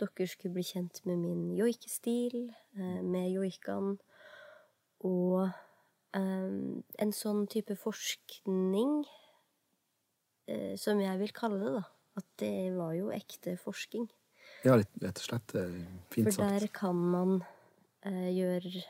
[0.00, 3.96] Dere skulle bli kjent med min joikestil, eh, med joikene.
[5.08, 5.48] Og
[6.12, 9.00] um, en sånn type forskning,
[10.82, 11.82] som jeg vil kalle det, da,
[12.18, 14.08] at det var jo ekte forskning.
[14.64, 15.54] Ja, rett og slett.
[16.12, 16.36] Fint sagt.
[16.36, 17.36] For der kan man
[18.04, 18.82] eh, gjøre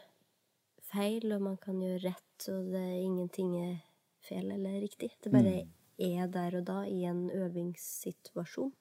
[0.90, 3.76] feil, og man kan gjøre rett, og det er ingenting er
[4.26, 5.12] feil eller riktig.
[5.22, 5.74] Det bare mm.
[6.10, 8.72] er der og da i en øvingssituasjon.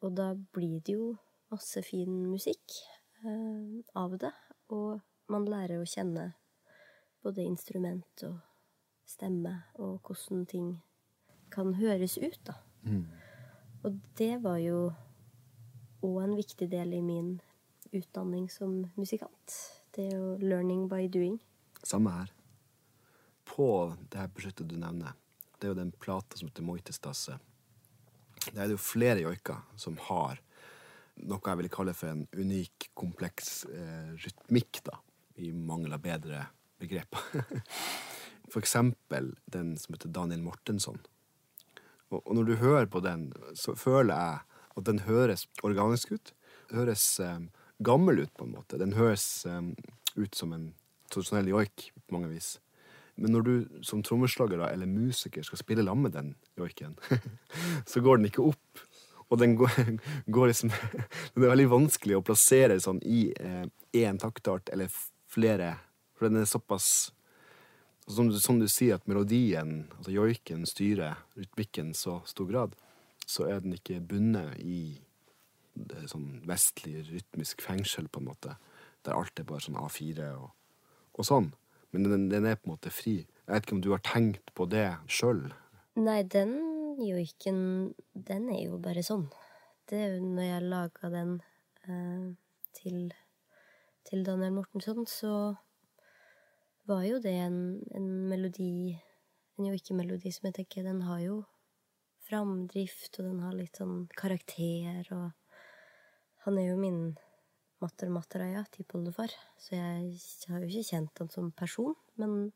[0.00, 1.16] Og da blir det jo
[1.50, 2.76] masse fin musikk
[3.24, 4.34] eh, av det.
[4.74, 5.00] Og
[5.32, 6.32] man lærer å kjenne
[7.24, 8.38] både instrument og
[9.08, 10.68] stemme, og hvordan ting
[11.50, 12.58] kan høres ut, da.
[12.84, 13.06] Mm.
[13.82, 14.90] Og det var jo
[16.04, 17.36] òg en viktig del i min
[17.92, 19.54] utdanning som musikant.
[19.94, 21.38] Det er jo 'learning by doing'.
[21.82, 22.32] Samme her.
[23.44, 25.12] På det her prosjektet du nevner,
[25.58, 27.38] det er jo den plata som heter Moitestasse.
[28.52, 30.38] Der er det jo flere joiker som har
[31.16, 35.00] noe jeg vil kalle for en unik, kompleks eh, rytmikk, da
[35.38, 36.46] i mangel av bedre
[36.78, 37.20] begreper.
[38.52, 40.98] For eksempel den som heter Daniel Mortensson.
[42.08, 46.32] Og, og, når du hører på den, så føler jeg at den høres organisk ut.
[46.72, 47.40] Høres eh,
[47.84, 48.80] gammel ut, på en måte.
[48.80, 49.60] Den høres eh,
[50.18, 50.72] ut som en
[51.12, 52.56] tradisjonell joik på mange vis.
[53.18, 56.94] Men når du som trommeslager eller musiker skal spille lamme den joiken,
[57.90, 58.86] så går den ikke opp.
[59.28, 59.74] Og den går,
[60.34, 60.72] går liksom
[61.34, 64.92] Det er veldig vanskelig å plassere sånn i én eh, taktart eller
[65.28, 65.74] flere
[66.16, 67.10] For den er såpass
[68.08, 72.76] som som du sier, at melodien, altså joiken, styrer rytmikken så stor grad,
[73.28, 74.80] så er den ikke bundet i
[75.78, 78.56] det sånn vestlig rytmisk fengsel, på en måte,
[79.06, 80.48] der alt er bare sånn A4 og,
[81.14, 81.52] og sånn.
[81.92, 83.20] Men den, den, er på en måte fri.
[83.46, 85.46] Jeg vet ikke om du har tenkt på det sjøl?
[85.98, 86.58] Nei, den
[87.00, 87.60] joiken,
[88.12, 89.28] den er jo bare sånn.
[89.88, 91.38] Det er jo når jeg laga den
[91.86, 92.26] eh,
[92.76, 93.08] til
[94.08, 95.54] til Daniel Mortensson, så
[96.88, 98.96] var jo det en, en melodi
[99.58, 101.40] En joikemelodi som jeg tenker Den har jo
[102.28, 105.30] framdrift, og den har litt sånn karakter, og
[106.46, 107.00] Han er jo min
[107.82, 112.52] matter mattereia, tippoldefar, så jeg har jo ikke kjent han som person, men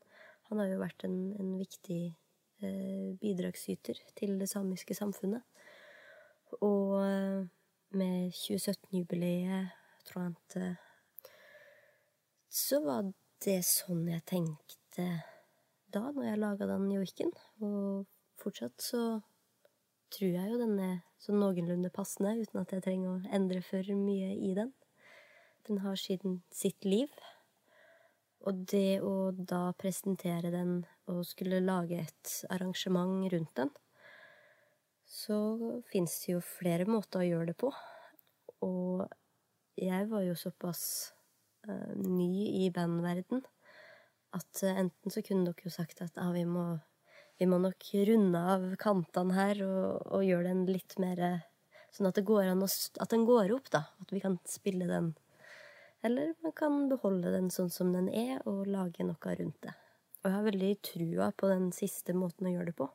[0.47, 5.43] han har jo vært en, en viktig eh, bidragsyter til det samiske samfunnet.
[6.63, 7.43] Og eh,
[7.99, 9.75] med 2017-jubileet,
[10.07, 10.81] tror jeg at
[12.53, 13.07] så var
[13.41, 15.05] det sånn jeg tenkte
[15.93, 17.31] da, når jeg laga den joiken.
[17.65, 18.03] Og
[18.41, 19.01] fortsatt så
[20.13, 23.93] tror jeg jo den er sånn noenlunde passende, uten at jeg trenger å endre for
[23.97, 24.73] mye i den.
[25.67, 27.11] Den har siden sitt liv.
[28.43, 33.71] Og det å da presentere den og skulle lage et arrangement rundt den,
[35.07, 35.37] så
[35.91, 37.71] fins det jo flere måter å gjøre det på.
[38.67, 39.05] Og
[39.79, 40.83] jeg var jo såpass
[41.69, 43.43] uh, ny i bandverden.
[44.35, 46.65] At uh, enten så kunne dere jo sagt at ah, vi, må,
[47.39, 51.23] vi, må, nok runde av kantene her og, og gjøre den litt mer
[51.93, 52.67] Sånn at, å,
[53.05, 53.83] at den går opp, da.
[54.01, 55.11] At vi kan spille den.
[56.01, 59.75] Eller man kan beholde den sånn som den er, og lage noe rundt det.
[60.23, 62.89] Og jeg har veldig trua på den siste måten å gjøre det på.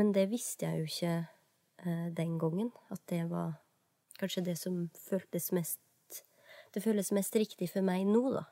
[0.00, 2.72] Men det visste jeg jo ikke eh, den gangen.
[2.88, 3.58] At det var
[4.16, 5.82] kanskje det som føltes mest
[6.74, 8.42] det føles mest riktig for meg nå, da.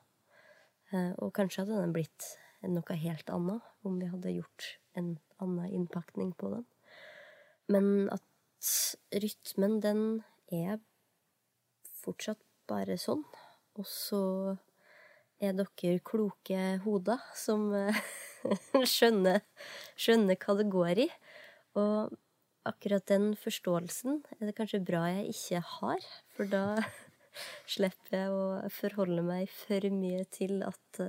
[0.92, 2.30] Eh, og kanskje hadde den blitt
[2.64, 6.66] noe helt annet om vi hadde gjort en annen innpakning på den.
[7.70, 8.22] Men at
[9.12, 10.02] rytmen, den
[10.52, 10.78] er
[12.04, 13.24] fortsatt bare sånn.
[13.78, 14.22] Og så
[15.42, 17.70] er dere kloke hoder som,
[18.94, 19.42] skjønner,
[19.96, 21.08] skjønner hva det går i.
[21.80, 22.14] Og
[22.68, 26.64] akkurat den forståelsen er det kanskje bra jeg ikke har, for da
[27.74, 31.02] slipper jeg å forholde meg for mye til at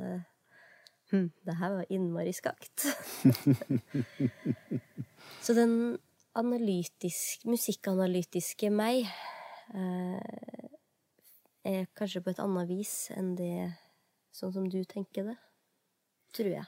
[1.11, 2.85] hm, det her var innmari skakt.
[5.45, 5.97] Så den
[6.35, 9.05] analytisk, musikkanalytiske meg
[9.73, 10.69] eh,
[11.65, 13.71] er kanskje på et annet vis enn det
[14.35, 15.37] sånn som du tenker det.
[16.35, 16.67] Tror jeg.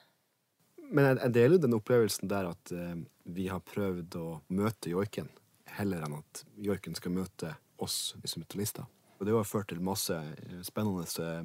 [0.88, 2.96] Men jeg, jeg deler den opplevelsen der at eh,
[3.28, 5.30] vi har prøvd å møte joiken
[5.78, 8.88] heller enn at joiken skal møte oss instrumentalister.
[9.18, 11.44] Og det har ført til masse eh, spennende uh,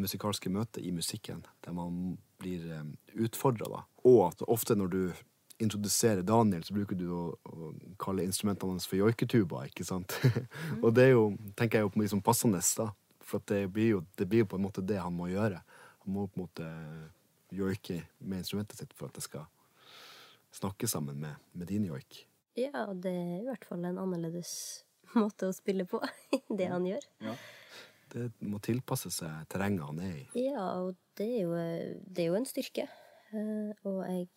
[0.00, 2.82] musikalske møter i musikken, der man blir uh,
[3.26, 3.84] utfordra.
[4.04, 5.00] Og at ofte når du
[5.62, 7.70] introduserer Daniel, så bruker du å, å
[8.00, 9.66] kalle instrumentene hans for joiketuba.
[9.70, 10.16] ikke sant?
[10.24, 10.82] Mm.
[10.84, 11.24] og det er jo,
[11.58, 12.90] tenker jeg, jo liksom passende, da.
[13.24, 15.62] For det blir, jo, det blir på en måte det han må gjøre.
[16.04, 16.70] Han må på en måte
[17.54, 19.46] joike med instrumentet sitt for at det skal
[20.54, 22.26] snakke sammen med, med din joik.
[22.58, 24.84] Ja, det er i hvert fall en annerledes
[25.14, 26.02] måte å spille på,
[26.58, 27.06] det han gjør.
[27.24, 27.36] Ja.
[28.14, 30.26] Det må tilpasse seg terrenget han er i.
[30.46, 31.56] Ja, og det er jo,
[32.06, 32.86] det er jo en styrke.
[33.34, 34.28] Eh, og jeg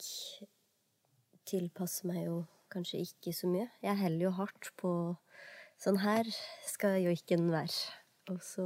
[1.47, 2.39] tilpasser meg jo
[2.73, 3.67] kanskje ikke så mye.
[3.85, 4.91] Jeg heller jo hardt på
[5.81, 6.27] sånn her
[6.67, 7.77] skal joiken være.
[8.33, 8.65] Og så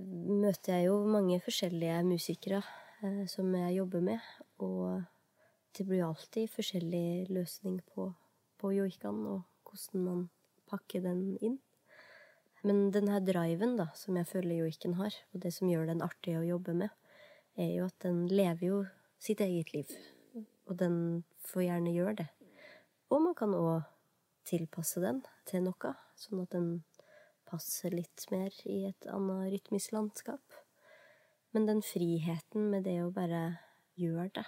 [0.00, 2.60] møter jeg jo mange forskjellige musikere
[3.04, 4.28] eh, som jeg jobber med,
[4.58, 5.02] og
[5.76, 8.10] det blir alltid forskjellig løsning på,
[8.58, 10.22] på joikaen og hvordan man
[10.70, 11.58] pakker den inn.
[12.62, 16.02] Men den her driven da, som jeg føler joiken har, og det som gjør den
[16.04, 16.92] artig å jobbe med,
[17.56, 18.80] er jo at den lever jo
[19.20, 19.94] sitt eget liv.
[20.68, 22.28] Og den får gjerne gjøre det.
[23.10, 23.88] Og man kan òg
[24.46, 26.68] tilpasse den til noe, sånn at den
[27.48, 30.60] passer litt mer i et annet rytmisk landskap.
[31.50, 33.58] Men den friheten med det å bare
[33.98, 34.46] gjøre det,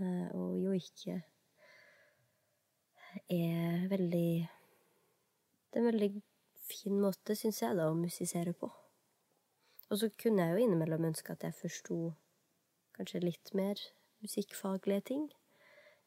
[0.00, 1.20] eh, og jo ikke
[3.28, 4.48] er veldig
[5.72, 6.08] Det er veldig
[6.66, 8.70] fin måte, syns jeg, da, å musisere på.
[9.92, 11.98] Og så kunne jeg jo innimellom ønske at jeg forsto
[12.96, 13.80] kanskje litt mer
[14.24, 15.28] musikkfaglige ting.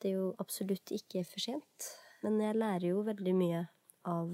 [0.01, 1.89] Det er jo absolutt ikke for sent.
[2.25, 3.65] Men jeg lærer jo veldig mye
[4.09, 4.31] av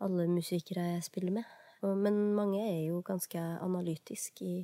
[0.00, 1.56] alle musikere jeg spiller med.
[1.82, 4.58] Men mange er jo ganske analytiske i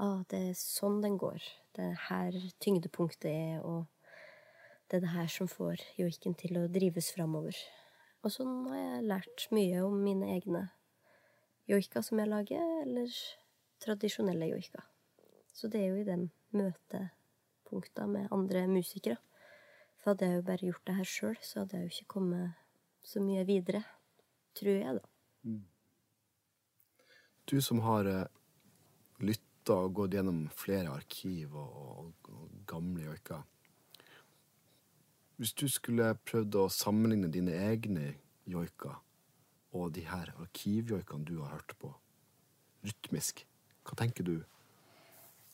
[0.00, 1.44] ah, det er sånn den går.
[1.76, 3.86] Det er her tyngdepunktet er, og
[4.88, 7.56] det er det her som får joiken til å drives framover.
[8.26, 10.64] Og sånn har jeg lært mye om mine egne
[11.70, 13.12] joika som jeg lager, eller
[13.82, 14.82] tradisjonelle joika.
[15.54, 16.16] Så det er jo i de
[16.58, 19.20] møtepunkta med andre musikere.
[20.00, 22.64] For hadde jeg jo bare gjort det her sjøl, så hadde jeg jo ikke kommet
[23.06, 23.84] så mye videre
[24.56, 25.08] tror jeg, da.
[25.44, 25.64] Mm.
[27.46, 28.24] Du som har eh,
[29.22, 33.44] lytta og gått gjennom flere arkiv og, og, og gamle joiker.
[35.36, 38.14] Hvis du skulle prøvd å sammenligne dine egne
[38.48, 38.94] joiker
[39.76, 41.90] og de her arkivjoikene du har hørt på,
[42.86, 43.42] rytmisk,
[43.84, 44.38] hva tenker du?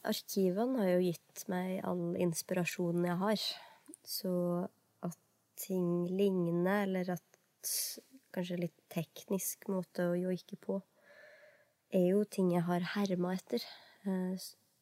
[0.07, 3.43] Arkivene har jo gitt meg all inspirasjonen jeg har.
[4.07, 4.33] Så
[5.03, 5.19] at
[5.59, 7.73] ting ligner, eller at
[8.35, 10.79] kanskje litt teknisk måte å joike på,
[11.93, 13.67] er jo ting jeg har herma etter.
[14.07, 14.39] Eh,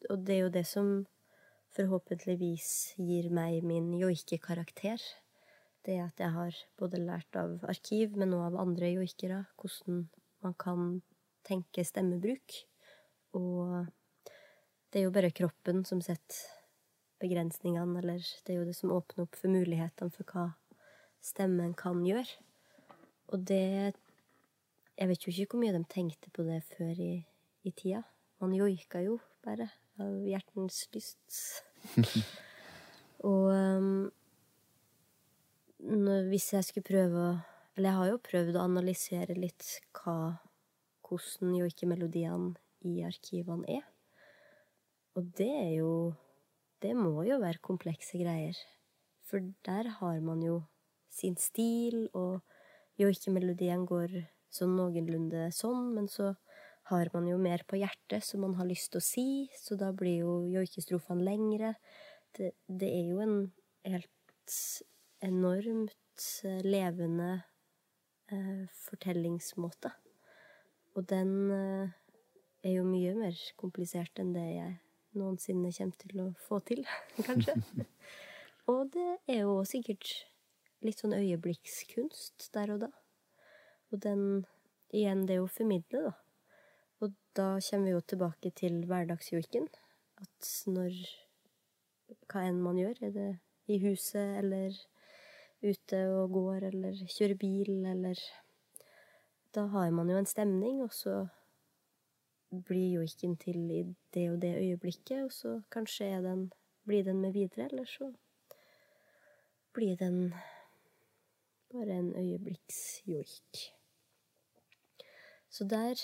[0.08, 0.92] og det er jo det som
[1.76, 5.00] forhåpentligvis gir meg min joikekarakter.
[5.86, 10.02] Det at jeg har både lært av arkiv, men også av andre joikere, hvordan
[10.44, 10.90] man kan
[11.46, 12.58] tenke stemmebruk.
[13.38, 13.86] Og
[14.90, 16.42] det er jo bare kroppen som setter
[17.20, 20.46] begrensningene, eller det er jo det som åpner opp for mulighetene for hva
[21.24, 22.28] stemmen kan gjøre.
[23.32, 23.94] Og det
[25.00, 27.24] Jeg vet jo ikke hvor mye de tenkte på det før i,
[27.64, 28.02] i tida.
[28.36, 29.70] Man joika jo bare
[30.00, 31.38] av hjertens lyst.
[33.30, 34.10] og um,
[35.80, 37.30] når, hvis jeg skulle prøve å
[37.78, 40.16] Eller jeg har jo prøvd å analysere litt hva
[41.06, 42.50] hvordan joikemelodiene
[42.86, 43.86] i arkivene er.
[45.16, 45.92] Og det er jo
[46.82, 48.56] Det må jo være komplekse greier.
[49.28, 50.62] For der har man jo
[51.12, 52.40] sin stil og
[53.00, 54.14] joikemelodien går
[54.50, 56.32] sånn noenlunde sånn, men så
[56.90, 59.92] har man jo mer på hjertet som man har lyst til å si, så da
[59.94, 61.74] blir jo joikestrofene lengre.
[62.36, 63.36] Det, det, er jo en
[63.86, 64.56] helt
[65.22, 67.32] enormt eh, levende
[68.32, 69.92] eh, fortellingsmåte.
[70.98, 71.92] Og den eh,
[72.66, 74.78] er jo mye mer komplisert enn det jeg
[75.18, 76.82] noensinne kommer til å få til,
[77.28, 77.56] kanskje.
[78.70, 80.10] og det er jo sikkert
[80.86, 82.90] litt sånn øyeblikkskunst der og da.
[83.90, 84.24] Og den
[84.94, 86.16] igjen det å formidle, da.
[87.00, 89.68] Og da kommer vi jo tilbake til hverdagsjoiken.
[90.20, 90.94] At når
[92.30, 93.28] Hva enn man gjør, er det
[93.70, 94.74] i huset eller
[95.62, 98.18] ute og går eller kjører bil eller
[99.54, 101.14] Da har man jo en stemning, og så
[102.50, 103.80] blir joiken til i
[104.14, 106.52] det og det øyeblikket, og så kanskje er den,
[106.86, 108.12] blir den med videre, eller så
[109.74, 110.34] blir den
[111.72, 113.58] bare en øyeblikksjoik.
[115.50, 115.98] Så der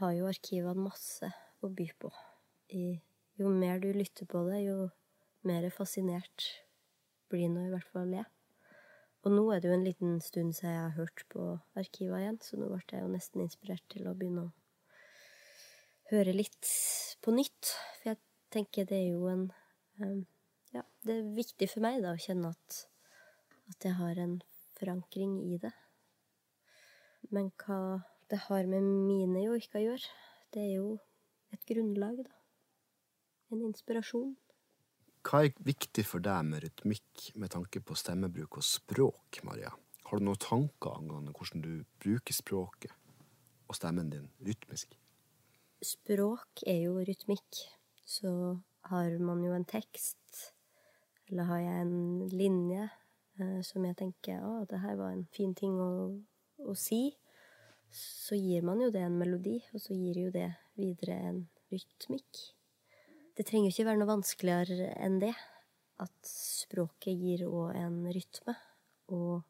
[0.00, 1.30] har jo arkivene masse
[1.62, 2.10] å by på.
[2.74, 2.98] I,
[3.38, 4.88] jo mer du lytter på det, jo
[5.46, 6.48] mer fascinert
[7.30, 8.26] blir nå i hvert fall jeg.
[9.24, 11.46] Og nå er det jo en liten stund siden jeg har hørt på
[11.80, 14.52] arkiva igjen, så nå ble jeg jo nesten inspirert til å begynne å
[16.10, 16.68] høre litt
[17.24, 17.70] på nytt.
[18.00, 18.20] For jeg
[18.52, 19.50] tenker det er jo en
[20.74, 22.78] Ja, det er viktig for meg da å kjenne at,
[23.70, 24.40] at jeg har en
[24.74, 25.70] forankring i det.
[27.30, 27.78] Men hva
[28.30, 30.14] det har med mine joiker å gjøre,
[30.54, 30.88] det er jo
[31.54, 32.32] et grunnlag, da.
[33.52, 34.34] En inspirasjon.
[35.24, 39.70] Hva er viktig for deg med rytmikk med tanke på stemmebruk og språk, Maria?
[40.08, 41.72] Har du noen tanker angående hvordan du
[42.02, 42.92] bruker språket
[43.68, 44.92] og stemmen din rytmisk?
[45.84, 47.62] Språk er jo rytmikk.
[48.04, 48.30] Så
[48.90, 50.52] har man jo en tekst,
[51.30, 52.82] eller har jeg en linje
[53.40, 55.92] eh, som jeg tenker å, det her var en fin ting å,
[56.68, 57.14] å si,
[57.94, 61.40] så gir man jo det en melodi, og så gir jo det videre en
[61.70, 62.40] rytmikk.
[63.34, 65.34] Det trenger jo ikke være noe vanskeligere enn det.
[66.02, 68.54] At språket gir òg en rytme.
[69.14, 69.44] Og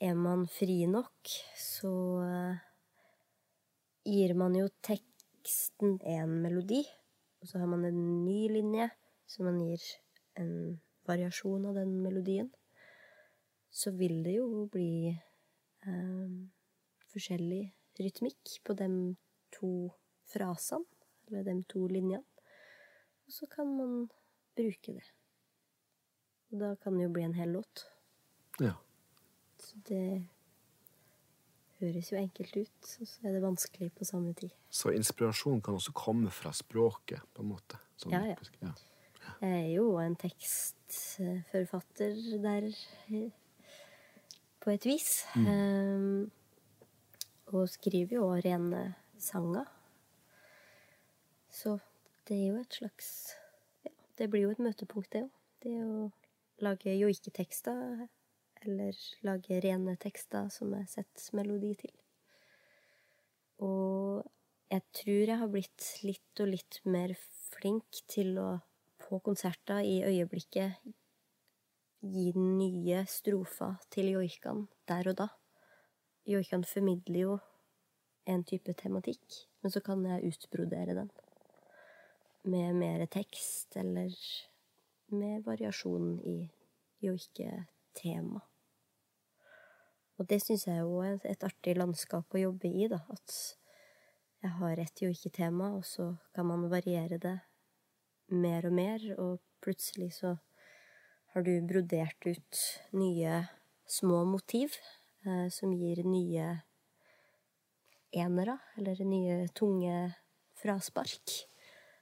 [0.00, 1.90] er man fri nok, så
[2.24, 2.60] eh,
[4.06, 6.84] gir man jo teksten en melodi,
[7.40, 8.86] og så har man en ny linje,
[9.26, 9.82] så man gir
[10.40, 10.78] en
[11.10, 12.48] variasjon av den melodien.
[13.70, 16.38] Så vil det jo bli eh,
[17.12, 17.62] forskjellig
[18.00, 18.90] rytmikk på de
[19.54, 19.90] to
[20.30, 20.86] frasene,
[21.28, 22.24] eller de to linjene.
[23.26, 24.10] Og så kan man
[24.58, 25.06] bruke det.
[26.50, 27.84] Og da kan det jo bli en hel låt.
[28.60, 28.74] Ja.
[29.60, 30.26] Så det
[31.80, 34.50] høres jo enkelt ut, og så er det vanskelig på samme tid.
[34.70, 37.78] Så inspirasjon kan også komme fra språket, på en måte?
[38.00, 38.36] Sånn Ja, ja.
[38.64, 38.72] ja.
[39.40, 42.64] Jeg er jo en tekstforfatter der,
[43.08, 43.30] eh,
[44.60, 45.24] på et vis.
[45.36, 46.30] Um,
[47.50, 48.82] og skriver jo også rene
[49.18, 49.68] sanger.
[51.50, 51.78] Så
[52.28, 53.10] det er jo et slags
[53.84, 55.36] Ja, det blir jo et møtepunkt, det òg.
[55.60, 56.10] Det å
[56.64, 58.06] lage joiketekster,
[58.62, 58.96] eller
[59.26, 61.92] lage rene tekster som jeg setter melodi til.
[63.64, 64.24] Og
[64.70, 67.16] jeg tror jeg har blitt litt og litt mer
[67.50, 68.50] flink til å
[69.00, 70.92] på konserter i øyeblikket
[72.00, 75.28] gi nye strofer til joikene der og da.
[76.30, 77.38] Joikene formidler jo
[78.30, 81.08] en type tematikk, men så kan jeg utbrodere den
[82.46, 84.14] med mer tekst, eller
[85.10, 86.36] med variasjon i
[87.02, 88.44] joiketema.
[90.20, 93.00] Og det syns jeg jo er et artig landskap å jobbe i, da.
[93.10, 93.34] At
[94.44, 97.38] jeg har et joiketema, og så kan man variere det
[98.30, 100.36] mer og mer, og plutselig så
[101.34, 102.62] har du brodert ut
[102.94, 103.42] nye
[103.90, 104.78] små motiv
[105.52, 106.46] som gir nye
[108.10, 109.94] enere, eller nye tunge
[110.60, 111.34] fraspark.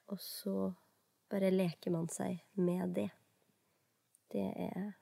[0.09, 0.55] Og så
[1.29, 3.09] bare leker man seg med det.
[4.33, 4.93] Det er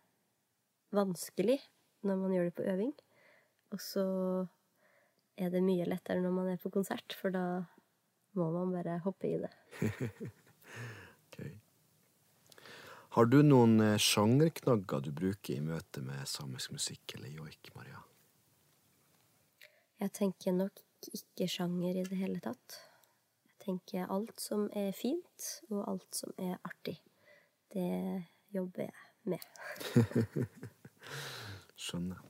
[0.94, 1.58] vanskelig
[2.06, 2.92] når man gjør det på øving.
[3.74, 4.06] Og så
[5.36, 7.44] er det mye lettere når man er på konsert, for da
[8.36, 9.52] må man bare hoppe i det.
[13.16, 18.02] Har du noen eh, sjangerknagger du bruker i møte med samisk musikk eller joik, Maria?
[20.02, 20.82] Jeg tenker nok
[21.16, 22.76] ikke sjanger i det hele tatt.
[23.48, 26.98] Jeg tenker alt som er fint, og alt som er artig.
[27.72, 27.88] Det
[28.52, 29.48] jobber jeg med.
[31.88, 32.20] Skjønner.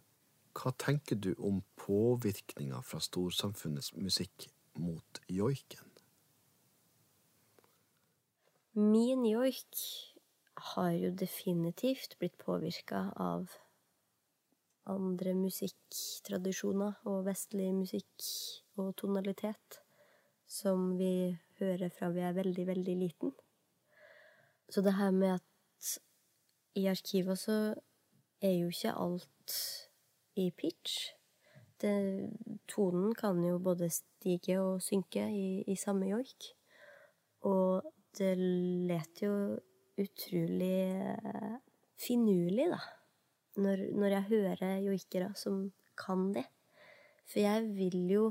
[0.55, 5.91] Hva tenker du om påvirkninga fra storsamfunnets musikk mot joiken?
[8.78, 10.14] Min joik
[10.59, 13.51] har jo definitivt blitt påvirka av
[14.87, 18.29] andre musikktradisjoner og vestlig musikk
[18.79, 19.81] og tonalitet
[20.47, 23.35] som vi hører fra vi er veldig, veldig liten.
[24.71, 25.93] Så det her med at
[26.77, 27.75] i arkivet så
[28.43, 29.57] er jo ikke alt
[30.37, 31.13] i pitch.
[31.81, 32.31] Det,
[32.69, 36.53] tonen kan jo både stige og synke i, i samme joik.
[37.49, 37.85] Og
[38.19, 39.37] det leter jo
[40.01, 41.57] utrolig eh,
[42.01, 42.80] finurlig, da.
[43.57, 46.44] Når, når jeg hører joikere som kan det.
[47.24, 48.26] For jeg vil jo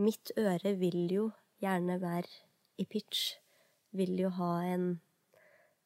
[0.00, 1.24] Mitt øre vil jo
[1.60, 2.30] gjerne være
[2.78, 3.34] i pitch
[3.90, 4.84] vil jo ha en,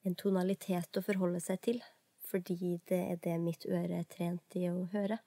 [0.05, 1.79] en tonalitet å forholde seg til,
[2.29, 5.19] fordi det er det mitt øre er trent i å høre.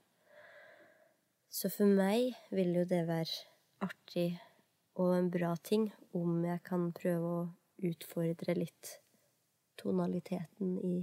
[1.50, 3.34] Så for meg vil jo det være
[3.88, 4.30] artig
[5.02, 7.44] og en bra ting om jeg kan prøve å
[7.88, 8.98] utfordre litt
[9.80, 10.96] tonaliteten i,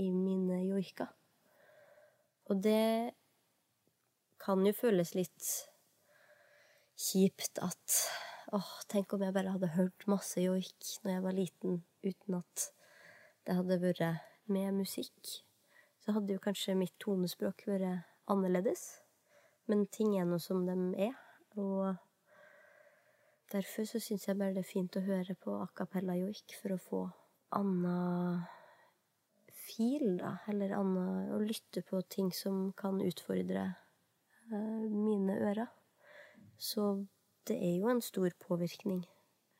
[0.00, 1.10] i mine joiker.
[2.48, 3.14] Og det
[4.40, 5.50] kan jo føles litt
[6.98, 7.98] kjipt at
[8.56, 12.68] åh, tenk om jeg bare hadde hørt masse joik når jeg var liten, uten at
[13.44, 15.36] det hadde vært med musikk.
[16.00, 19.02] Så hadde jo kanskje mitt tonespråk vært annerledes.
[19.68, 20.76] Men ting er nå som de
[21.10, 21.16] er,
[21.60, 21.98] og
[23.52, 26.74] Derfor så syns jeg bare det er fint å høre på a cappella joik for
[26.74, 26.98] å få
[27.56, 28.46] anna
[29.68, 31.04] fil, da, eller anna
[31.36, 33.64] Å lytte på ting som kan utfordre
[34.50, 35.68] eh, mine ører.
[36.58, 37.04] Så
[37.48, 39.04] det er jo en stor påvirkning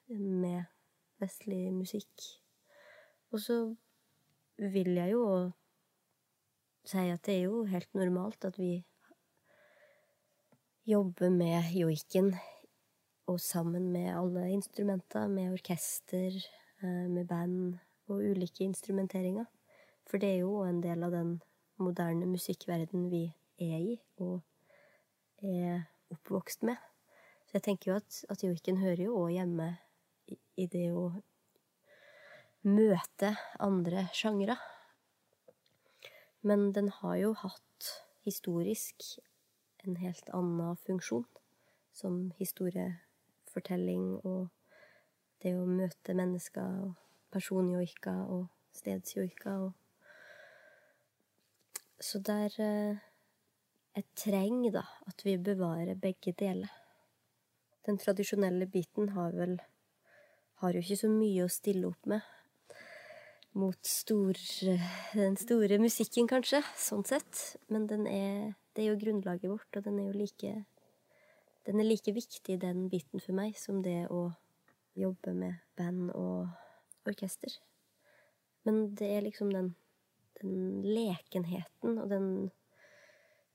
[0.09, 0.67] med
[1.21, 2.27] vestlig musikk.
[3.33, 3.59] Og så
[4.59, 5.25] vil jeg jo
[6.89, 8.79] si at det er jo helt normalt at vi
[10.89, 12.33] jobber med joiken
[13.29, 16.33] og sammen med alle instrumenter, med orkester,
[16.87, 19.45] med band og ulike instrumenteringer.
[20.09, 21.35] For det er jo en del av den
[21.79, 23.25] moderne musikkverden vi
[23.61, 24.41] er i og
[25.45, 26.77] er oppvokst med.
[27.47, 29.69] Så jeg tenker jo at, at joiken hører jo òg hjemme
[30.29, 31.11] i, i det å
[32.69, 34.59] møte andre sjangre.
[36.43, 37.91] Men den har jo hatt
[38.27, 39.05] historisk
[39.85, 41.27] en helt annen funksjon
[41.95, 44.49] som historiefortelling og
[45.43, 46.95] det å møte mennesker og
[47.33, 49.75] personjoika og stedsjoika og
[52.01, 52.99] Så der eh,
[53.97, 56.71] Jeg trenger, da, at vi bevarer begge deler.
[57.87, 59.59] Den tradisjonelle biten har vel
[60.63, 62.23] Har jo ikke så mye å stille opp med
[63.59, 64.39] mot stor,
[65.19, 67.57] den store musikken, kanskje, sånn sett.
[67.73, 70.53] Men den er, det er jo grunnlaget vårt, og den er jo like
[71.69, 74.31] den er like viktig, den biten for meg, som det å
[74.99, 76.49] jobbe med band og
[77.09, 77.53] orkester.
[78.67, 79.73] Men det er liksom den,
[80.41, 82.29] den lekenheten og den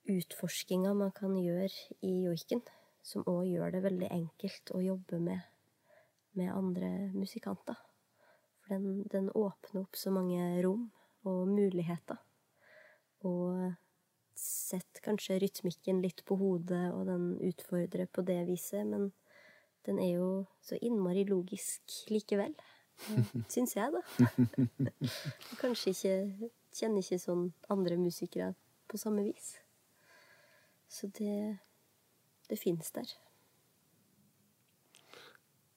[0.10, 1.70] utforskinga man kan gjøre
[2.04, 2.64] i joiken,
[3.04, 5.44] som òg gjør det veldig enkelt å jobbe med,
[6.40, 7.80] med andre musikanter.
[8.64, 10.88] For den, den åpner opp så mange rom
[11.28, 12.20] og muligheter.
[13.28, 13.74] Og
[14.40, 19.12] setter kanskje rytmikken litt på hodet, og den utfordrer på det viset, men
[19.86, 20.30] den er jo
[20.64, 21.82] så innmari logisk
[22.12, 22.56] likevel.
[23.54, 24.02] Syns jeg, da.
[25.62, 28.48] Kanskje ikke Kjenner ikke sånn andre musikere
[28.90, 29.52] på samme vis.
[30.90, 31.60] Så det
[32.50, 33.08] Det fins der.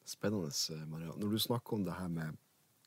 [0.04, 0.50] Spennende,
[0.86, 1.12] Maria.
[1.16, 2.36] Når du snakker om det her med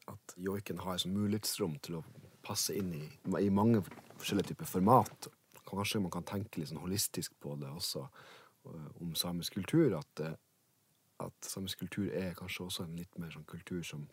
[0.08, 2.04] at joiken har et mulighetsrom til å
[2.44, 3.06] passe inn i,
[3.40, 3.84] i mange
[4.18, 5.30] forskjellige typer format,
[5.70, 8.08] Kanskje man kan tenke litt sånn holistisk på det også,
[8.66, 9.98] eh, om samisk kultur.
[10.00, 10.36] At, eh,
[11.20, 14.08] at, samisk kultur er kanskje også en litt mer sånn kultur som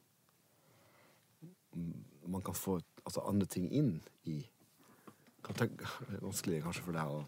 [2.27, 4.41] man kan få altså, andre ting inn i.
[5.45, 5.89] Kan tenke,
[6.27, 7.25] vanskelig kanskje for deg å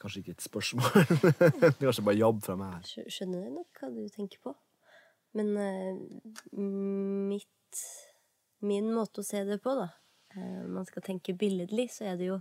[0.00, 0.94] Kanskje ikke et spørsmål,
[1.76, 2.86] kanskje bare jobb fra meg.
[2.88, 4.54] Skjønner jeg nok hva du tenker på.
[5.36, 7.82] Men uh, mitt
[8.64, 9.90] Min måte å se det på, da,
[10.38, 12.38] uh, man skal tenke billedlig, så er det jo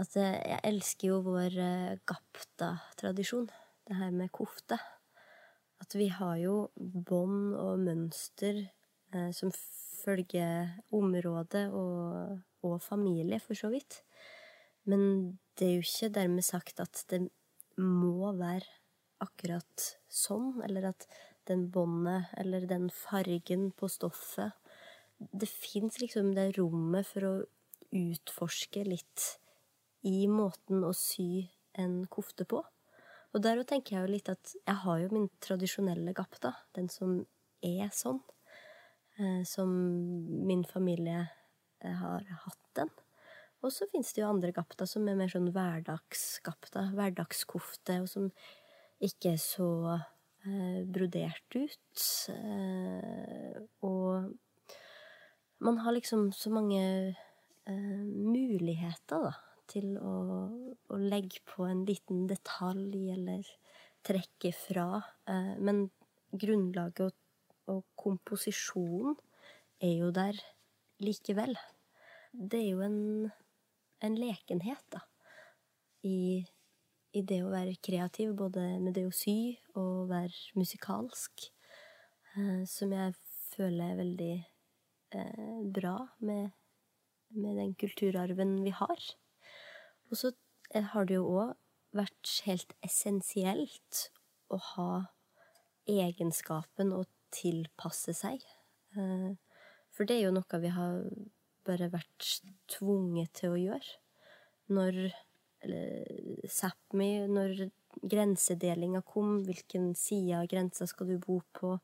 [0.00, 3.50] at eh, jeg elsker jo vår uh, gapta-tradisjon,
[3.88, 4.78] det her med kofte.
[5.82, 9.52] At vi har jo bånd og mønster eh, som
[10.02, 14.02] følger området og, og, familie, for så vidt.
[14.84, 17.24] Men det er jo ikke dermed sagt at det
[17.78, 18.66] må være
[19.22, 21.06] akkurat sånn, eller at
[21.50, 24.54] den båndet eller den fargen på stoffet
[25.18, 27.34] Det fins liksom det rommet for å
[27.94, 29.26] utforske litt
[30.02, 31.46] i måten å sy
[31.78, 32.62] en kofte på.
[33.32, 37.22] Og der tenker jeg jo litt at jeg har jo min tradisjonelle gapta, den som
[37.64, 38.20] er sånn.
[39.20, 39.70] Eh, som
[40.48, 41.24] min familie
[41.80, 42.92] eh, har hatt den.
[43.62, 48.30] Og så fins det jo andre gapta som er mer sånn hverdagsgapta, hverdagskofte, og som
[49.02, 52.06] ikke er så eh, brodert ut.
[52.34, 54.32] Eh, og
[55.62, 56.82] man har liksom så mange
[57.14, 60.14] eh, muligheter, da til å,
[60.92, 63.48] å, legge på en liten detalj eller
[64.06, 65.02] trekke fra.
[65.28, 65.86] Eh, men
[66.32, 67.16] grunnlaget og,
[67.72, 69.16] og komposisjonen
[69.82, 70.38] er jo der
[71.02, 71.56] likevel.
[72.32, 73.00] Det er jo en,
[74.00, 75.02] en lekenhet, da,
[76.06, 76.42] i,
[77.12, 81.50] i, det å være kreativ, både med det å sy og være musikalsk.
[82.36, 83.14] eh, som jeg
[83.52, 84.34] føler er veldig
[85.18, 86.54] eh, bra med,
[87.36, 89.12] med den kulturarven vi har.
[90.12, 90.32] Og så
[90.74, 91.56] eh, har det jo òg
[91.96, 94.06] vært helt essensielt
[94.52, 94.90] å ha
[95.88, 97.02] egenskapen å
[97.32, 98.44] tilpasse seg.
[98.96, 99.32] Eh,
[99.92, 101.02] for det er jo noe vi har
[101.66, 103.98] bare vært tvunget til å gjøre.
[104.72, 105.04] Når
[106.50, 107.68] Sápmi, når
[108.10, 111.76] grensedelinga kom, hvilken side av grensa skal du bo på?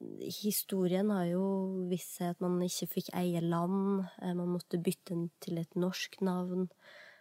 [0.00, 1.44] Historien har jo
[1.90, 4.06] vist seg at man ikke fikk eie land.
[4.22, 6.70] Eh, man måtte bytte den til et norsk navn.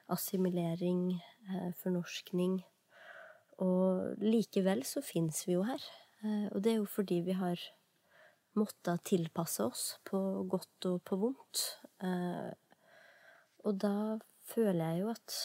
[0.09, 1.19] Assimilering,
[1.49, 2.61] eh, fornorskning.
[3.59, 5.84] Og likevel så fins vi jo her.
[6.23, 7.59] Eh, og det er jo fordi vi har
[8.55, 11.65] måttet tilpasse oss på godt og på vondt.
[13.67, 14.17] Og da
[14.47, 15.36] føler jeg jo at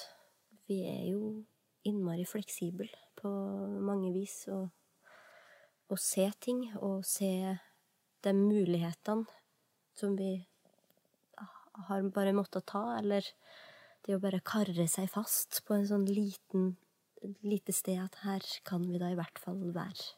[0.70, 1.44] vi er jo
[1.84, 3.28] innmari fleksible på
[3.84, 4.46] mange vis.
[4.48, 4.70] Og,
[5.92, 7.58] og se ting, og se
[8.24, 9.26] de mulighetene
[9.94, 10.32] som vi
[11.88, 13.26] har bare måttet ta, eller
[14.04, 16.74] det å bare karre seg fast på en sånn liten
[17.40, 20.10] lite sted at her kan vi da i hvert fall være,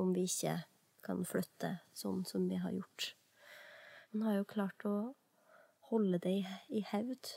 [0.00, 0.56] om vi ikke
[1.06, 3.12] kan flytte sånn som vi har gjort.
[4.12, 4.96] Man har jo klart å
[5.92, 6.40] holde det
[6.74, 7.30] i hevd,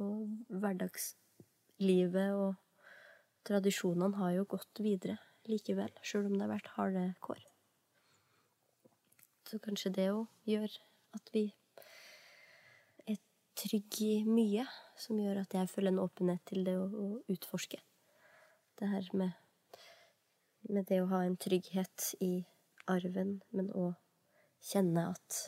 [0.00, 0.30] og
[0.62, 2.54] hverdagslivet og
[3.48, 5.18] tradisjonene har jo gått videre
[5.50, 7.42] likevel, sjøl om det har vært harde kår.
[9.50, 10.76] Så kanskje det òg gjør
[11.18, 11.48] at vi
[13.10, 13.18] er
[13.58, 14.66] trygge i mye,
[15.00, 17.80] som gjør at jeg føler en åpenhet til det å, å utforske.
[18.78, 19.34] Det her med,
[20.68, 22.32] med, det å ha en trygghet i
[22.90, 23.98] arven, men òg
[24.70, 25.42] kjenne at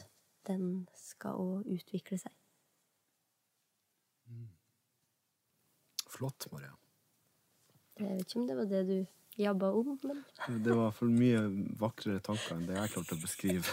[0.48, 2.34] den skal òg utvikle seg.
[4.26, 4.50] Mm.
[6.10, 6.74] Flott, Maria.
[8.00, 8.98] Jeg vet ikke om det var det du
[9.36, 10.24] jabba om, men
[10.64, 11.40] Det var for mye
[11.80, 13.64] vakrere tanker enn det jeg klarte å beskrive.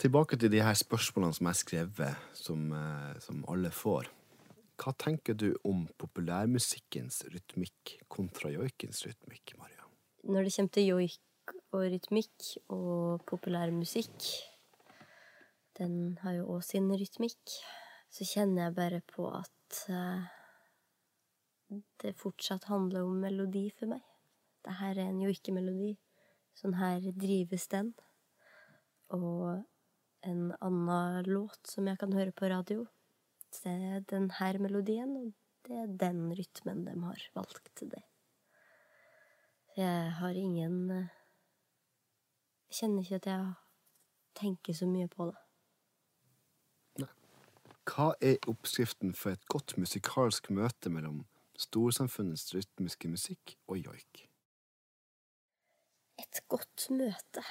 [0.00, 4.08] Tilbake til de her spørsmålene som jeg har skrevet, som, eh, som alle får.
[4.80, 9.84] Hva tenker du om populærmusikkens rytmikk kontra joikens rytmikk, Maria?
[10.24, 11.20] Når det kommer til joik
[11.76, 14.30] og rytmikk og populærmusikk,
[15.76, 17.58] den har jo òg sin rytmikk,
[18.08, 20.24] så kjenner jeg bare på at uh,
[22.02, 24.02] det fortsatt handler om melodi for meg.
[24.64, 25.96] Det her er en melodi.
[26.54, 27.92] Sånn her drives den.
[29.14, 29.62] Og
[30.26, 32.86] en annen låt som jeg kan høre på radio,
[33.62, 35.32] det er den her melodien, og
[35.66, 38.02] det er den rytmen de har valgt til det.
[39.76, 41.08] Jeg har ingen
[42.70, 43.54] Jeg kjenner ikke at jeg
[44.38, 45.38] tenker så mye på det.
[47.90, 51.24] Hva er oppskriften for et godt musikalsk møte mellom
[51.60, 54.24] storsamfunnets rytmiske musikk og joik?
[56.20, 57.44] Et godt møte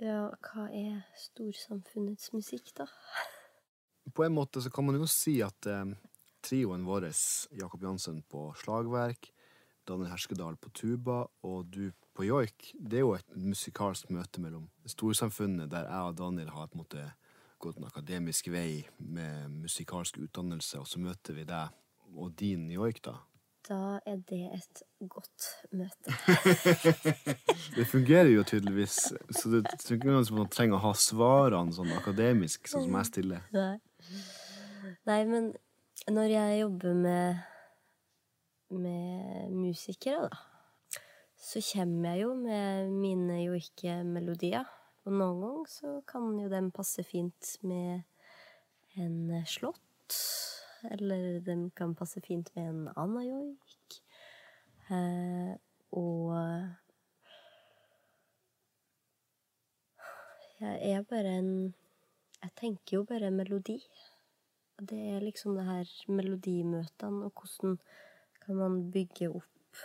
[0.00, 2.84] Ja, hva er storsamfunnets musikk, da?
[4.16, 5.94] På en måte så kan man jo si at eh,
[6.44, 7.08] trioen vår,
[7.56, 9.30] Jakob Jansen på slagverk,
[9.88, 14.68] Daniel Herskedal på tuba og du på joik, det er jo et musikalsk møte mellom
[14.88, 17.06] storsamfunnet, der jeg og Daniel har på en måte
[17.62, 21.72] gått en akademisk vei med musikalsk utdannelse, og så møter vi deg
[22.14, 23.16] og din joik, da?
[23.66, 26.12] Da er det et godt møte.
[27.76, 28.98] det fungerer jo tydeligvis,
[29.34, 33.10] så det er ikke som man trenger å ha svarene sånn akademisk, sånn som jeg
[33.10, 33.48] stiller.
[33.56, 33.74] Nei.
[35.08, 35.50] Nei, men
[36.06, 37.42] når jeg jobber med,
[38.70, 41.02] med musikere, da,
[41.46, 44.66] så kommer jeg jo med mine joikemelodier.
[45.06, 48.06] Og noen ganger så kan jo den passe fint med
[48.98, 50.16] en slått
[50.90, 54.00] eller de kan passe fint med en annen joik.
[54.90, 55.54] Eh,
[55.96, 56.34] og
[60.60, 61.74] jeg er bare en
[62.42, 63.80] Jeg tenker jo bare melodi.
[64.78, 67.78] Det er liksom det her melodimøtene, og hvordan
[68.44, 69.80] kan man bygge opp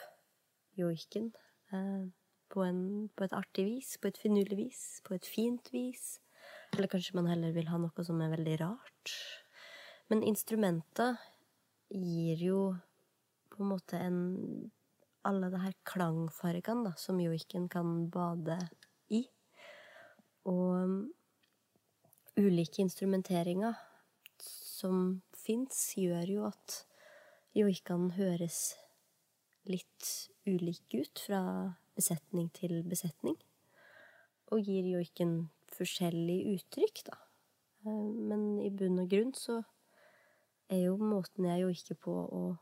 [0.78, 1.32] joiken
[1.74, 2.04] eh,
[2.50, 6.20] på, en, på et artig vis, på et finurlig vis, på et fint vis.
[6.74, 9.16] Eller kanskje man heller vil ha noe som er veldig rart.
[10.12, 11.22] Men instrumentet
[11.88, 12.62] gir jo
[13.52, 14.72] på en måte en
[15.24, 18.56] Alle de her klangfargene da, som joiken kan bade
[19.14, 19.20] i.
[20.50, 20.96] Og
[22.42, 23.78] ulike instrumenteringer
[24.42, 26.80] som fins, gjør jo at
[27.54, 28.80] joikene høres
[29.70, 30.10] litt
[30.50, 31.44] ulike ut fra
[31.94, 33.38] besetning til besetning.
[34.50, 37.22] Og gir joiken forskjellig uttrykk, da.
[37.86, 39.62] Eh, men i bunn og grunn så
[40.72, 42.56] er jo måten jeg joiker på, og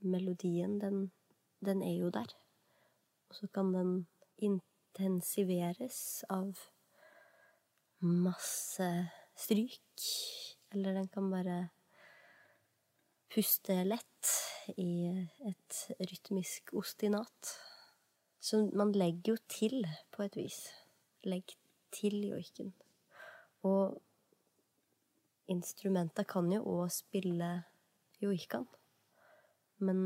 [0.00, 1.06] melodien, den
[1.64, 2.30] den er jo der.
[3.28, 4.06] Og så kan den
[4.38, 6.58] intensiveres av
[8.00, 8.88] masse
[9.36, 10.06] stryk.
[10.72, 11.58] Eller den kan bare
[13.32, 14.32] puste lett
[14.76, 15.08] i
[15.48, 17.54] et rytmisk ostinat.
[18.40, 20.60] Så man legger jo til, på et vis.
[21.26, 21.56] Legg
[21.94, 22.74] til joiken.
[23.66, 23.96] Og
[25.52, 27.50] instrumenter kan jo òg spille
[28.22, 28.66] joikaen.
[29.78, 29.98] Men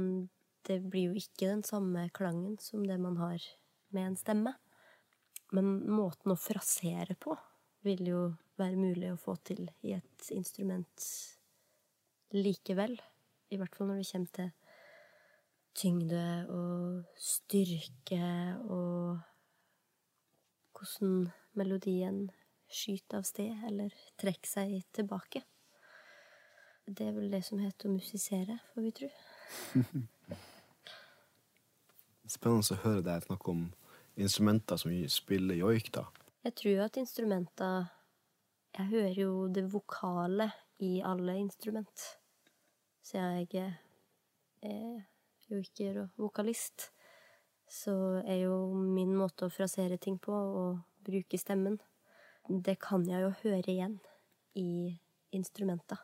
[0.67, 3.43] det blir jo ikke den samme klangen som det man har
[3.95, 4.55] med en stemme.
[5.55, 7.37] Men måten å frasere på
[7.87, 8.23] vil jo
[8.61, 11.07] være mulig å få til i et instrument
[12.37, 12.99] likevel.
[13.51, 14.51] I hvert fall når det kommer til
[15.81, 18.27] tyngde og styrke
[18.69, 19.21] og
[20.75, 22.29] hvordan melodien
[22.71, 25.43] skyter av sted eller trekke seg tilbake.
[26.87, 29.11] Det er vel det som heter å musisere, får vi tro.
[32.31, 33.63] Spennende å høre deg snakke om
[34.21, 36.07] instrumenter som spiller joik, da.
[36.47, 37.91] Jeg tror at instrumenter
[38.71, 40.47] Jeg hører jo det vokale
[40.79, 42.05] i alle instrument.
[43.03, 43.49] Så jeg
[44.63, 45.01] er
[45.51, 46.93] joiker og vokalist.
[47.71, 47.93] Så
[48.23, 50.65] er jo min måte å frasere ting på å
[51.07, 51.81] bruke stemmen.
[52.51, 54.01] Det kan jeg jo høre igjen
[54.59, 54.99] i
[55.31, 56.01] instrumenta.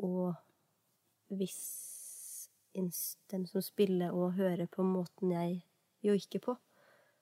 [0.00, 0.32] Og
[1.28, 5.60] hvis dem som spiller og hører på måten jeg
[6.02, 6.56] joiker på,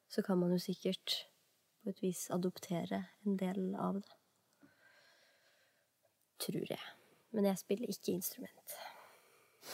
[0.08, 1.16] så kan man jo sikkert
[1.82, 4.14] på et vis adoptere en del av det.
[6.46, 6.80] Tror jeg.
[7.34, 8.78] Men jeg spiller ikke instrument.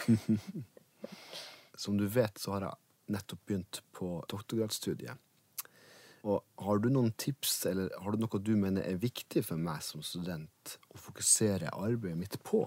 [1.83, 5.21] Som du vet, så har jeg nettopp begynt på doktorgradsstudiet.
[6.29, 9.81] Og har du noen tips, eller har du noe du mener er viktig for meg
[9.87, 12.67] som student å fokusere arbeidet mitt på?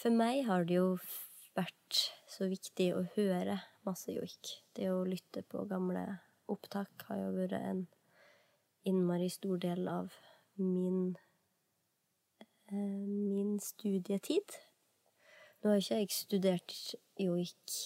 [0.00, 0.88] For meg har det jo
[1.54, 4.56] vært så viktig å høre masse joik.
[4.74, 6.02] Det å lytte på gamle
[6.50, 7.84] opptak har jo vært en
[8.88, 10.10] innmari stor del av
[10.58, 11.14] min
[12.72, 14.58] eh, min studietid.
[15.60, 16.76] Nå har ikke jeg studert
[17.20, 17.80] joik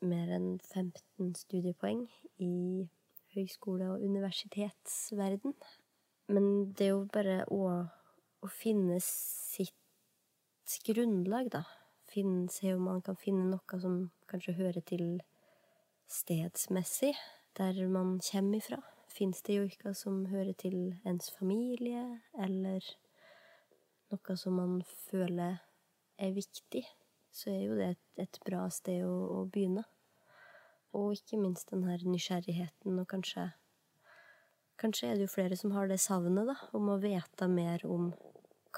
[0.00, 2.06] mer enn 15 studiepoeng
[2.40, 2.88] i
[3.38, 5.56] høyskole- og universitetsverden.
[6.28, 7.72] Men det er jo bare å,
[8.44, 9.74] å finne sitt
[10.84, 11.64] grunnlag, da
[12.12, 13.98] finne, se om man kan finne noe som
[14.30, 15.20] kanskje hører til
[16.08, 17.14] stedsmessig,
[17.58, 18.80] der man kommer ifra.
[19.08, 20.78] Fins det joiker som hører til
[21.08, 22.84] ens familie, eller
[24.12, 25.58] noe som man føler
[26.18, 26.84] er viktig,
[27.32, 29.84] så er jo det et, et bra sted å, å, begynne.
[30.96, 33.50] Og ikke minst den her nysgjerrigheten, og kanskje
[34.78, 38.12] Kanskje er det jo flere som har det savnet, da, om å vite mer om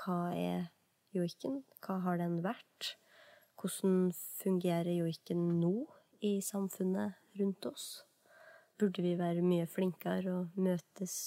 [0.01, 0.71] hva er
[1.13, 2.95] joiken, hva har den vært,
[3.61, 4.07] hvordan
[4.41, 5.75] fungerer joiken nå
[6.25, 7.87] i samfunnet rundt oss?
[8.81, 11.19] Burde vi være mye flinkere å møtes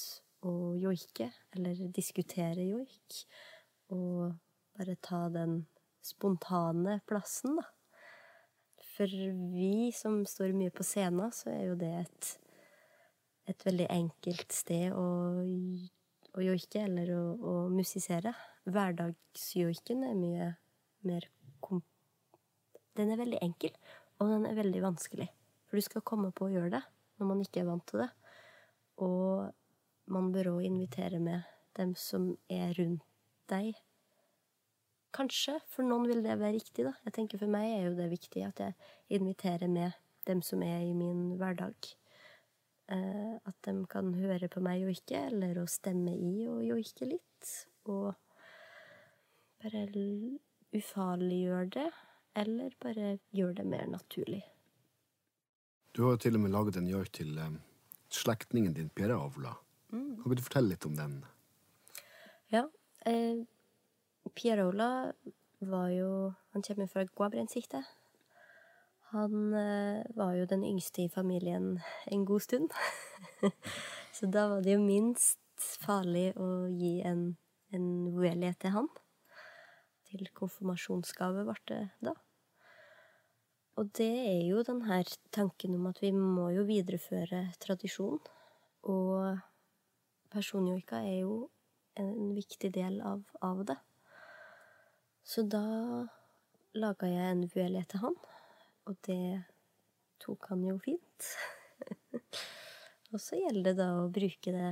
[0.41, 3.19] og joike, eller diskutere joik?
[3.93, 4.33] Og
[4.73, 5.59] bare ta den
[6.01, 7.69] spontane plassen, da.
[8.93, 12.33] For vi som står mye på scenen, så er jo det et,
[13.49, 15.07] et veldig enkelt sted å,
[16.37, 18.35] å joike, eller å, å musisere.
[18.69, 20.51] Hverdagsjoiken er mye
[21.03, 21.27] mer
[21.59, 21.89] komplisert
[22.97, 23.73] den er veldig enkel,
[24.21, 25.25] og den er veldig vanskelig.
[25.65, 26.83] For du skal komme på å gjøre det
[27.17, 28.09] når man ikke er vant til det.
[29.01, 33.01] Og man bør òg invitere med dem som er rundt
[33.49, 33.73] deg.
[35.13, 36.93] Kanskje, for noen vil det være riktig, da.
[37.05, 38.73] Jeg tenker For meg er jo det viktig at jeg
[39.13, 41.91] inviterer med dem som er i min hverdag.
[42.93, 47.11] Eh, at de kan høre på meg og ikke, eller å stemme i og joike
[47.11, 47.51] litt.
[47.85, 48.09] Og
[49.63, 49.85] bare
[50.73, 51.91] ufarliggjøre det
[52.35, 54.41] eller bare gjør det mer naturlig.
[55.93, 57.57] Du har jo til og med laget en joik til eh,
[58.09, 59.53] slektningen din, Pierre Avla.
[59.93, 60.23] Mm.
[60.23, 61.19] Kan du fortelle litt om den?
[62.49, 62.65] Ja.
[63.05, 63.43] Eh,
[64.31, 65.11] Pierola
[65.59, 67.83] var jo Han kommer fra Guabrensikte.
[69.11, 72.71] Han eh, var jo den yngste i familien en god stund.
[74.13, 75.39] Så da var det jo minst
[75.81, 77.33] farlig å gi en,
[77.73, 78.89] en uelighet til han
[80.13, 82.13] til konfirmasjonsgave ble det da.
[83.81, 88.19] Og det er jo den her tanken om at vi må jo videreføre tradisjon.
[88.85, 89.39] Og
[90.33, 91.37] personjoika er jo
[91.97, 93.79] en viktig del av, av det.
[95.23, 95.63] Så da
[96.75, 98.15] laga jeg en vuelé til han,
[98.89, 99.43] og det
[100.23, 101.29] tok han jo fint.
[103.13, 104.71] og så gjelder det da å bruke det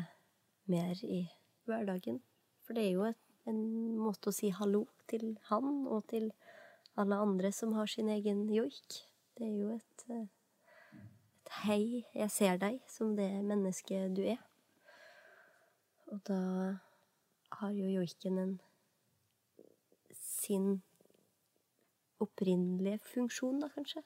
[0.71, 1.21] mer i
[1.69, 2.19] hverdagen.
[2.65, 3.07] For det er jo
[3.49, 3.61] en
[3.99, 6.29] måte å si hallo til han og til
[6.99, 8.99] alle andre som har sin egen joik.
[9.37, 14.41] Det er jo et, et hei, jeg ser deg som det mennesket du er.
[16.11, 16.41] Og da
[17.61, 18.53] har jo joiken en
[20.41, 20.81] sin
[22.21, 24.03] opprinnelige funksjon, da, kanskje.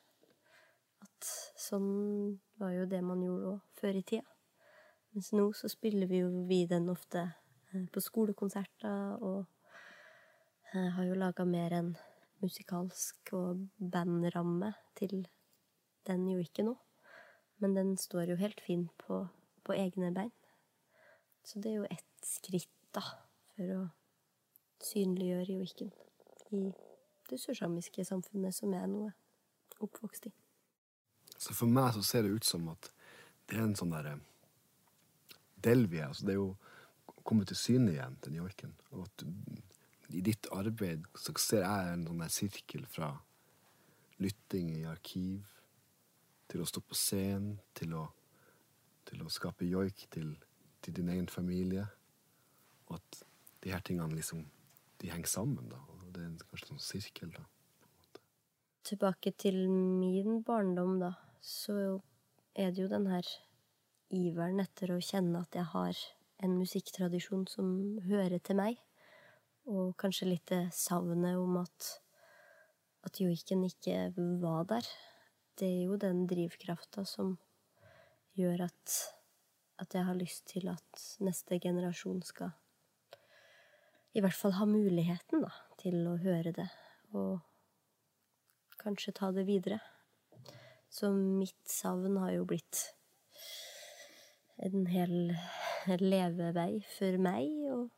[1.03, 1.27] At
[1.59, 4.27] sånn var jo det man gjorde òg før i tida.
[5.15, 9.45] Mens nå så spiller vi jo vi den ofte eh, på skolekonserter, og
[10.73, 11.93] eh, har jo laga mer enn
[12.43, 15.23] musikalsk og bandramme til
[16.07, 16.75] den jo ikke nå.
[17.63, 19.23] Men den står jo helt fin på,
[19.63, 20.33] på egne bein.
[21.45, 23.03] Så det er jo ett skritt, da,
[23.55, 23.83] for å
[24.83, 25.93] synliggjøre joiken
[26.53, 26.69] i
[27.29, 30.33] det sørsamiske samfunnet som jeg nå er oppvokst i.
[31.37, 32.91] Så for meg så ser det ut som at
[33.49, 34.17] det er en sånn derre
[35.65, 36.51] Delvi Altså det er jo
[37.25, 38.73] kommet til syne igjen, den joiken.
[38.93, 39.23] Og at
[40.13, 43.09] i ditt arbeid så ser jeg en sånn der sirkel fra
[44.21, 45.47] lytting i arkiv
[46.51, 48.03] til å stå på scenen, til å,
[49.09, 50.35] til å skape joik til,
[50.85, 51.87] til, din egen familie.
[52.85, 53.23] Og at
[53.63, 54.45] de her tingene liksom
[55.05, 55.79] de henger sammen, da.
[55.93, 57.45] Og det er kanskje en sånn sirkel, da.
[58.85, 61.77] Tilbake til min barndom, da, så
[62.53, 63.29] er det jo den her
[64.13, 66.03] iveren etter å kjenne at jeg har
[66.45, 67.69] en musikktradisjon som
[68.05, 68.77] hører til meg,
[69.65, 71.89] og kanskje litt det savnet om at,
[73.07, 74.89] at joiken ikke var der
[75.59, 77.35] det er jo den drivkrafta som
[78.35, 78.95] gjør at,
[79.79, 82.51] at jeg har lyst til at neste generasjon skal
[84.15, 85.51] i hvert fall ha muligheten da,
[85.81, 86.69] til å høre det,
[87.11, 87.41] og
[88.79, 89.81] kanskje ta det videre.
[90.87, 92.85] Så mitt savn har jo blitt
[94.63, 95.33] en hel
[95.99, 97.89] levevei for meg, og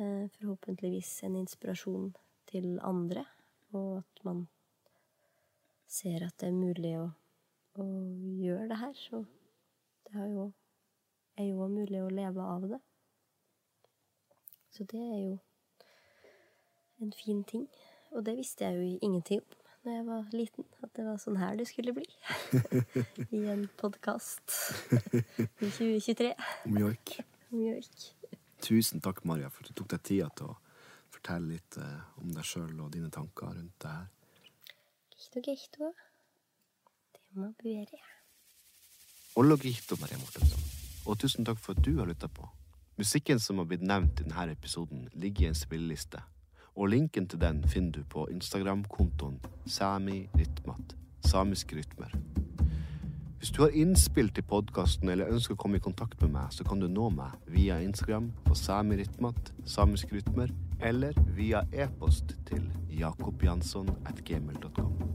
[0.00, 2.10] eh, forhåpentligvis en inspirasjon
[2.50, 3.22] til andre,
[3.70, 4.48] og at man
[5.86, 7.06] ser at det er mulig å,
[7.78, 7.86] å
[8.42, 9.22] gjøre det her, så
[10.08, 10.26] det
[11.38, 12.82] er jo mulig å leve av det.
[14.78, 15.38] Så det er jo
[17.02, 17.68] en fin ting.
[18.10, 21.38] Og det visste jeg jo ingenting om da jeg var liten, at det var sånn
[21.40, 22.04] her det skulle bli.
[23.38, 24.54] I en podkast
[24.94, 26.28] i 2023.
[26.68, 27.14] Om joik.
[27.50, 28.04] Om joik.
[28.62, 30.54] Tusen takk, Maria, for at du tok deg tida til å
[31.10, 34.06] fortelle litt eh, om deg sjøl og dine tanker rundt det her.
[35.16, 35.90] Gehto, gehto.
[37.18, 37.98] Det må buere.
[39.42, 40.70] Ollo gihto, Maria Mortensson.
[41.10, 42.46] Og tusen takk for at du har lytta på.
[42.98, 46.18] Musikken som har blitt nevnt i denne episoden, ligger i en spilleliste.
[46.74, 50.96] Og linken til den finner du på Instagram-kontoen samirytmat,
[51.26, 52.10] Samiske rytmer.
[53.38, 56.66] Hvis du har innspill til podkasten eller ønsker å komme i kontakt med meg, så
[56.66, 63.94] kan du nå meg via Instagram på samirytmat, samiske rytmer, eller via e-post til jakobjansson
[64.10, 65.07] at gmail.com.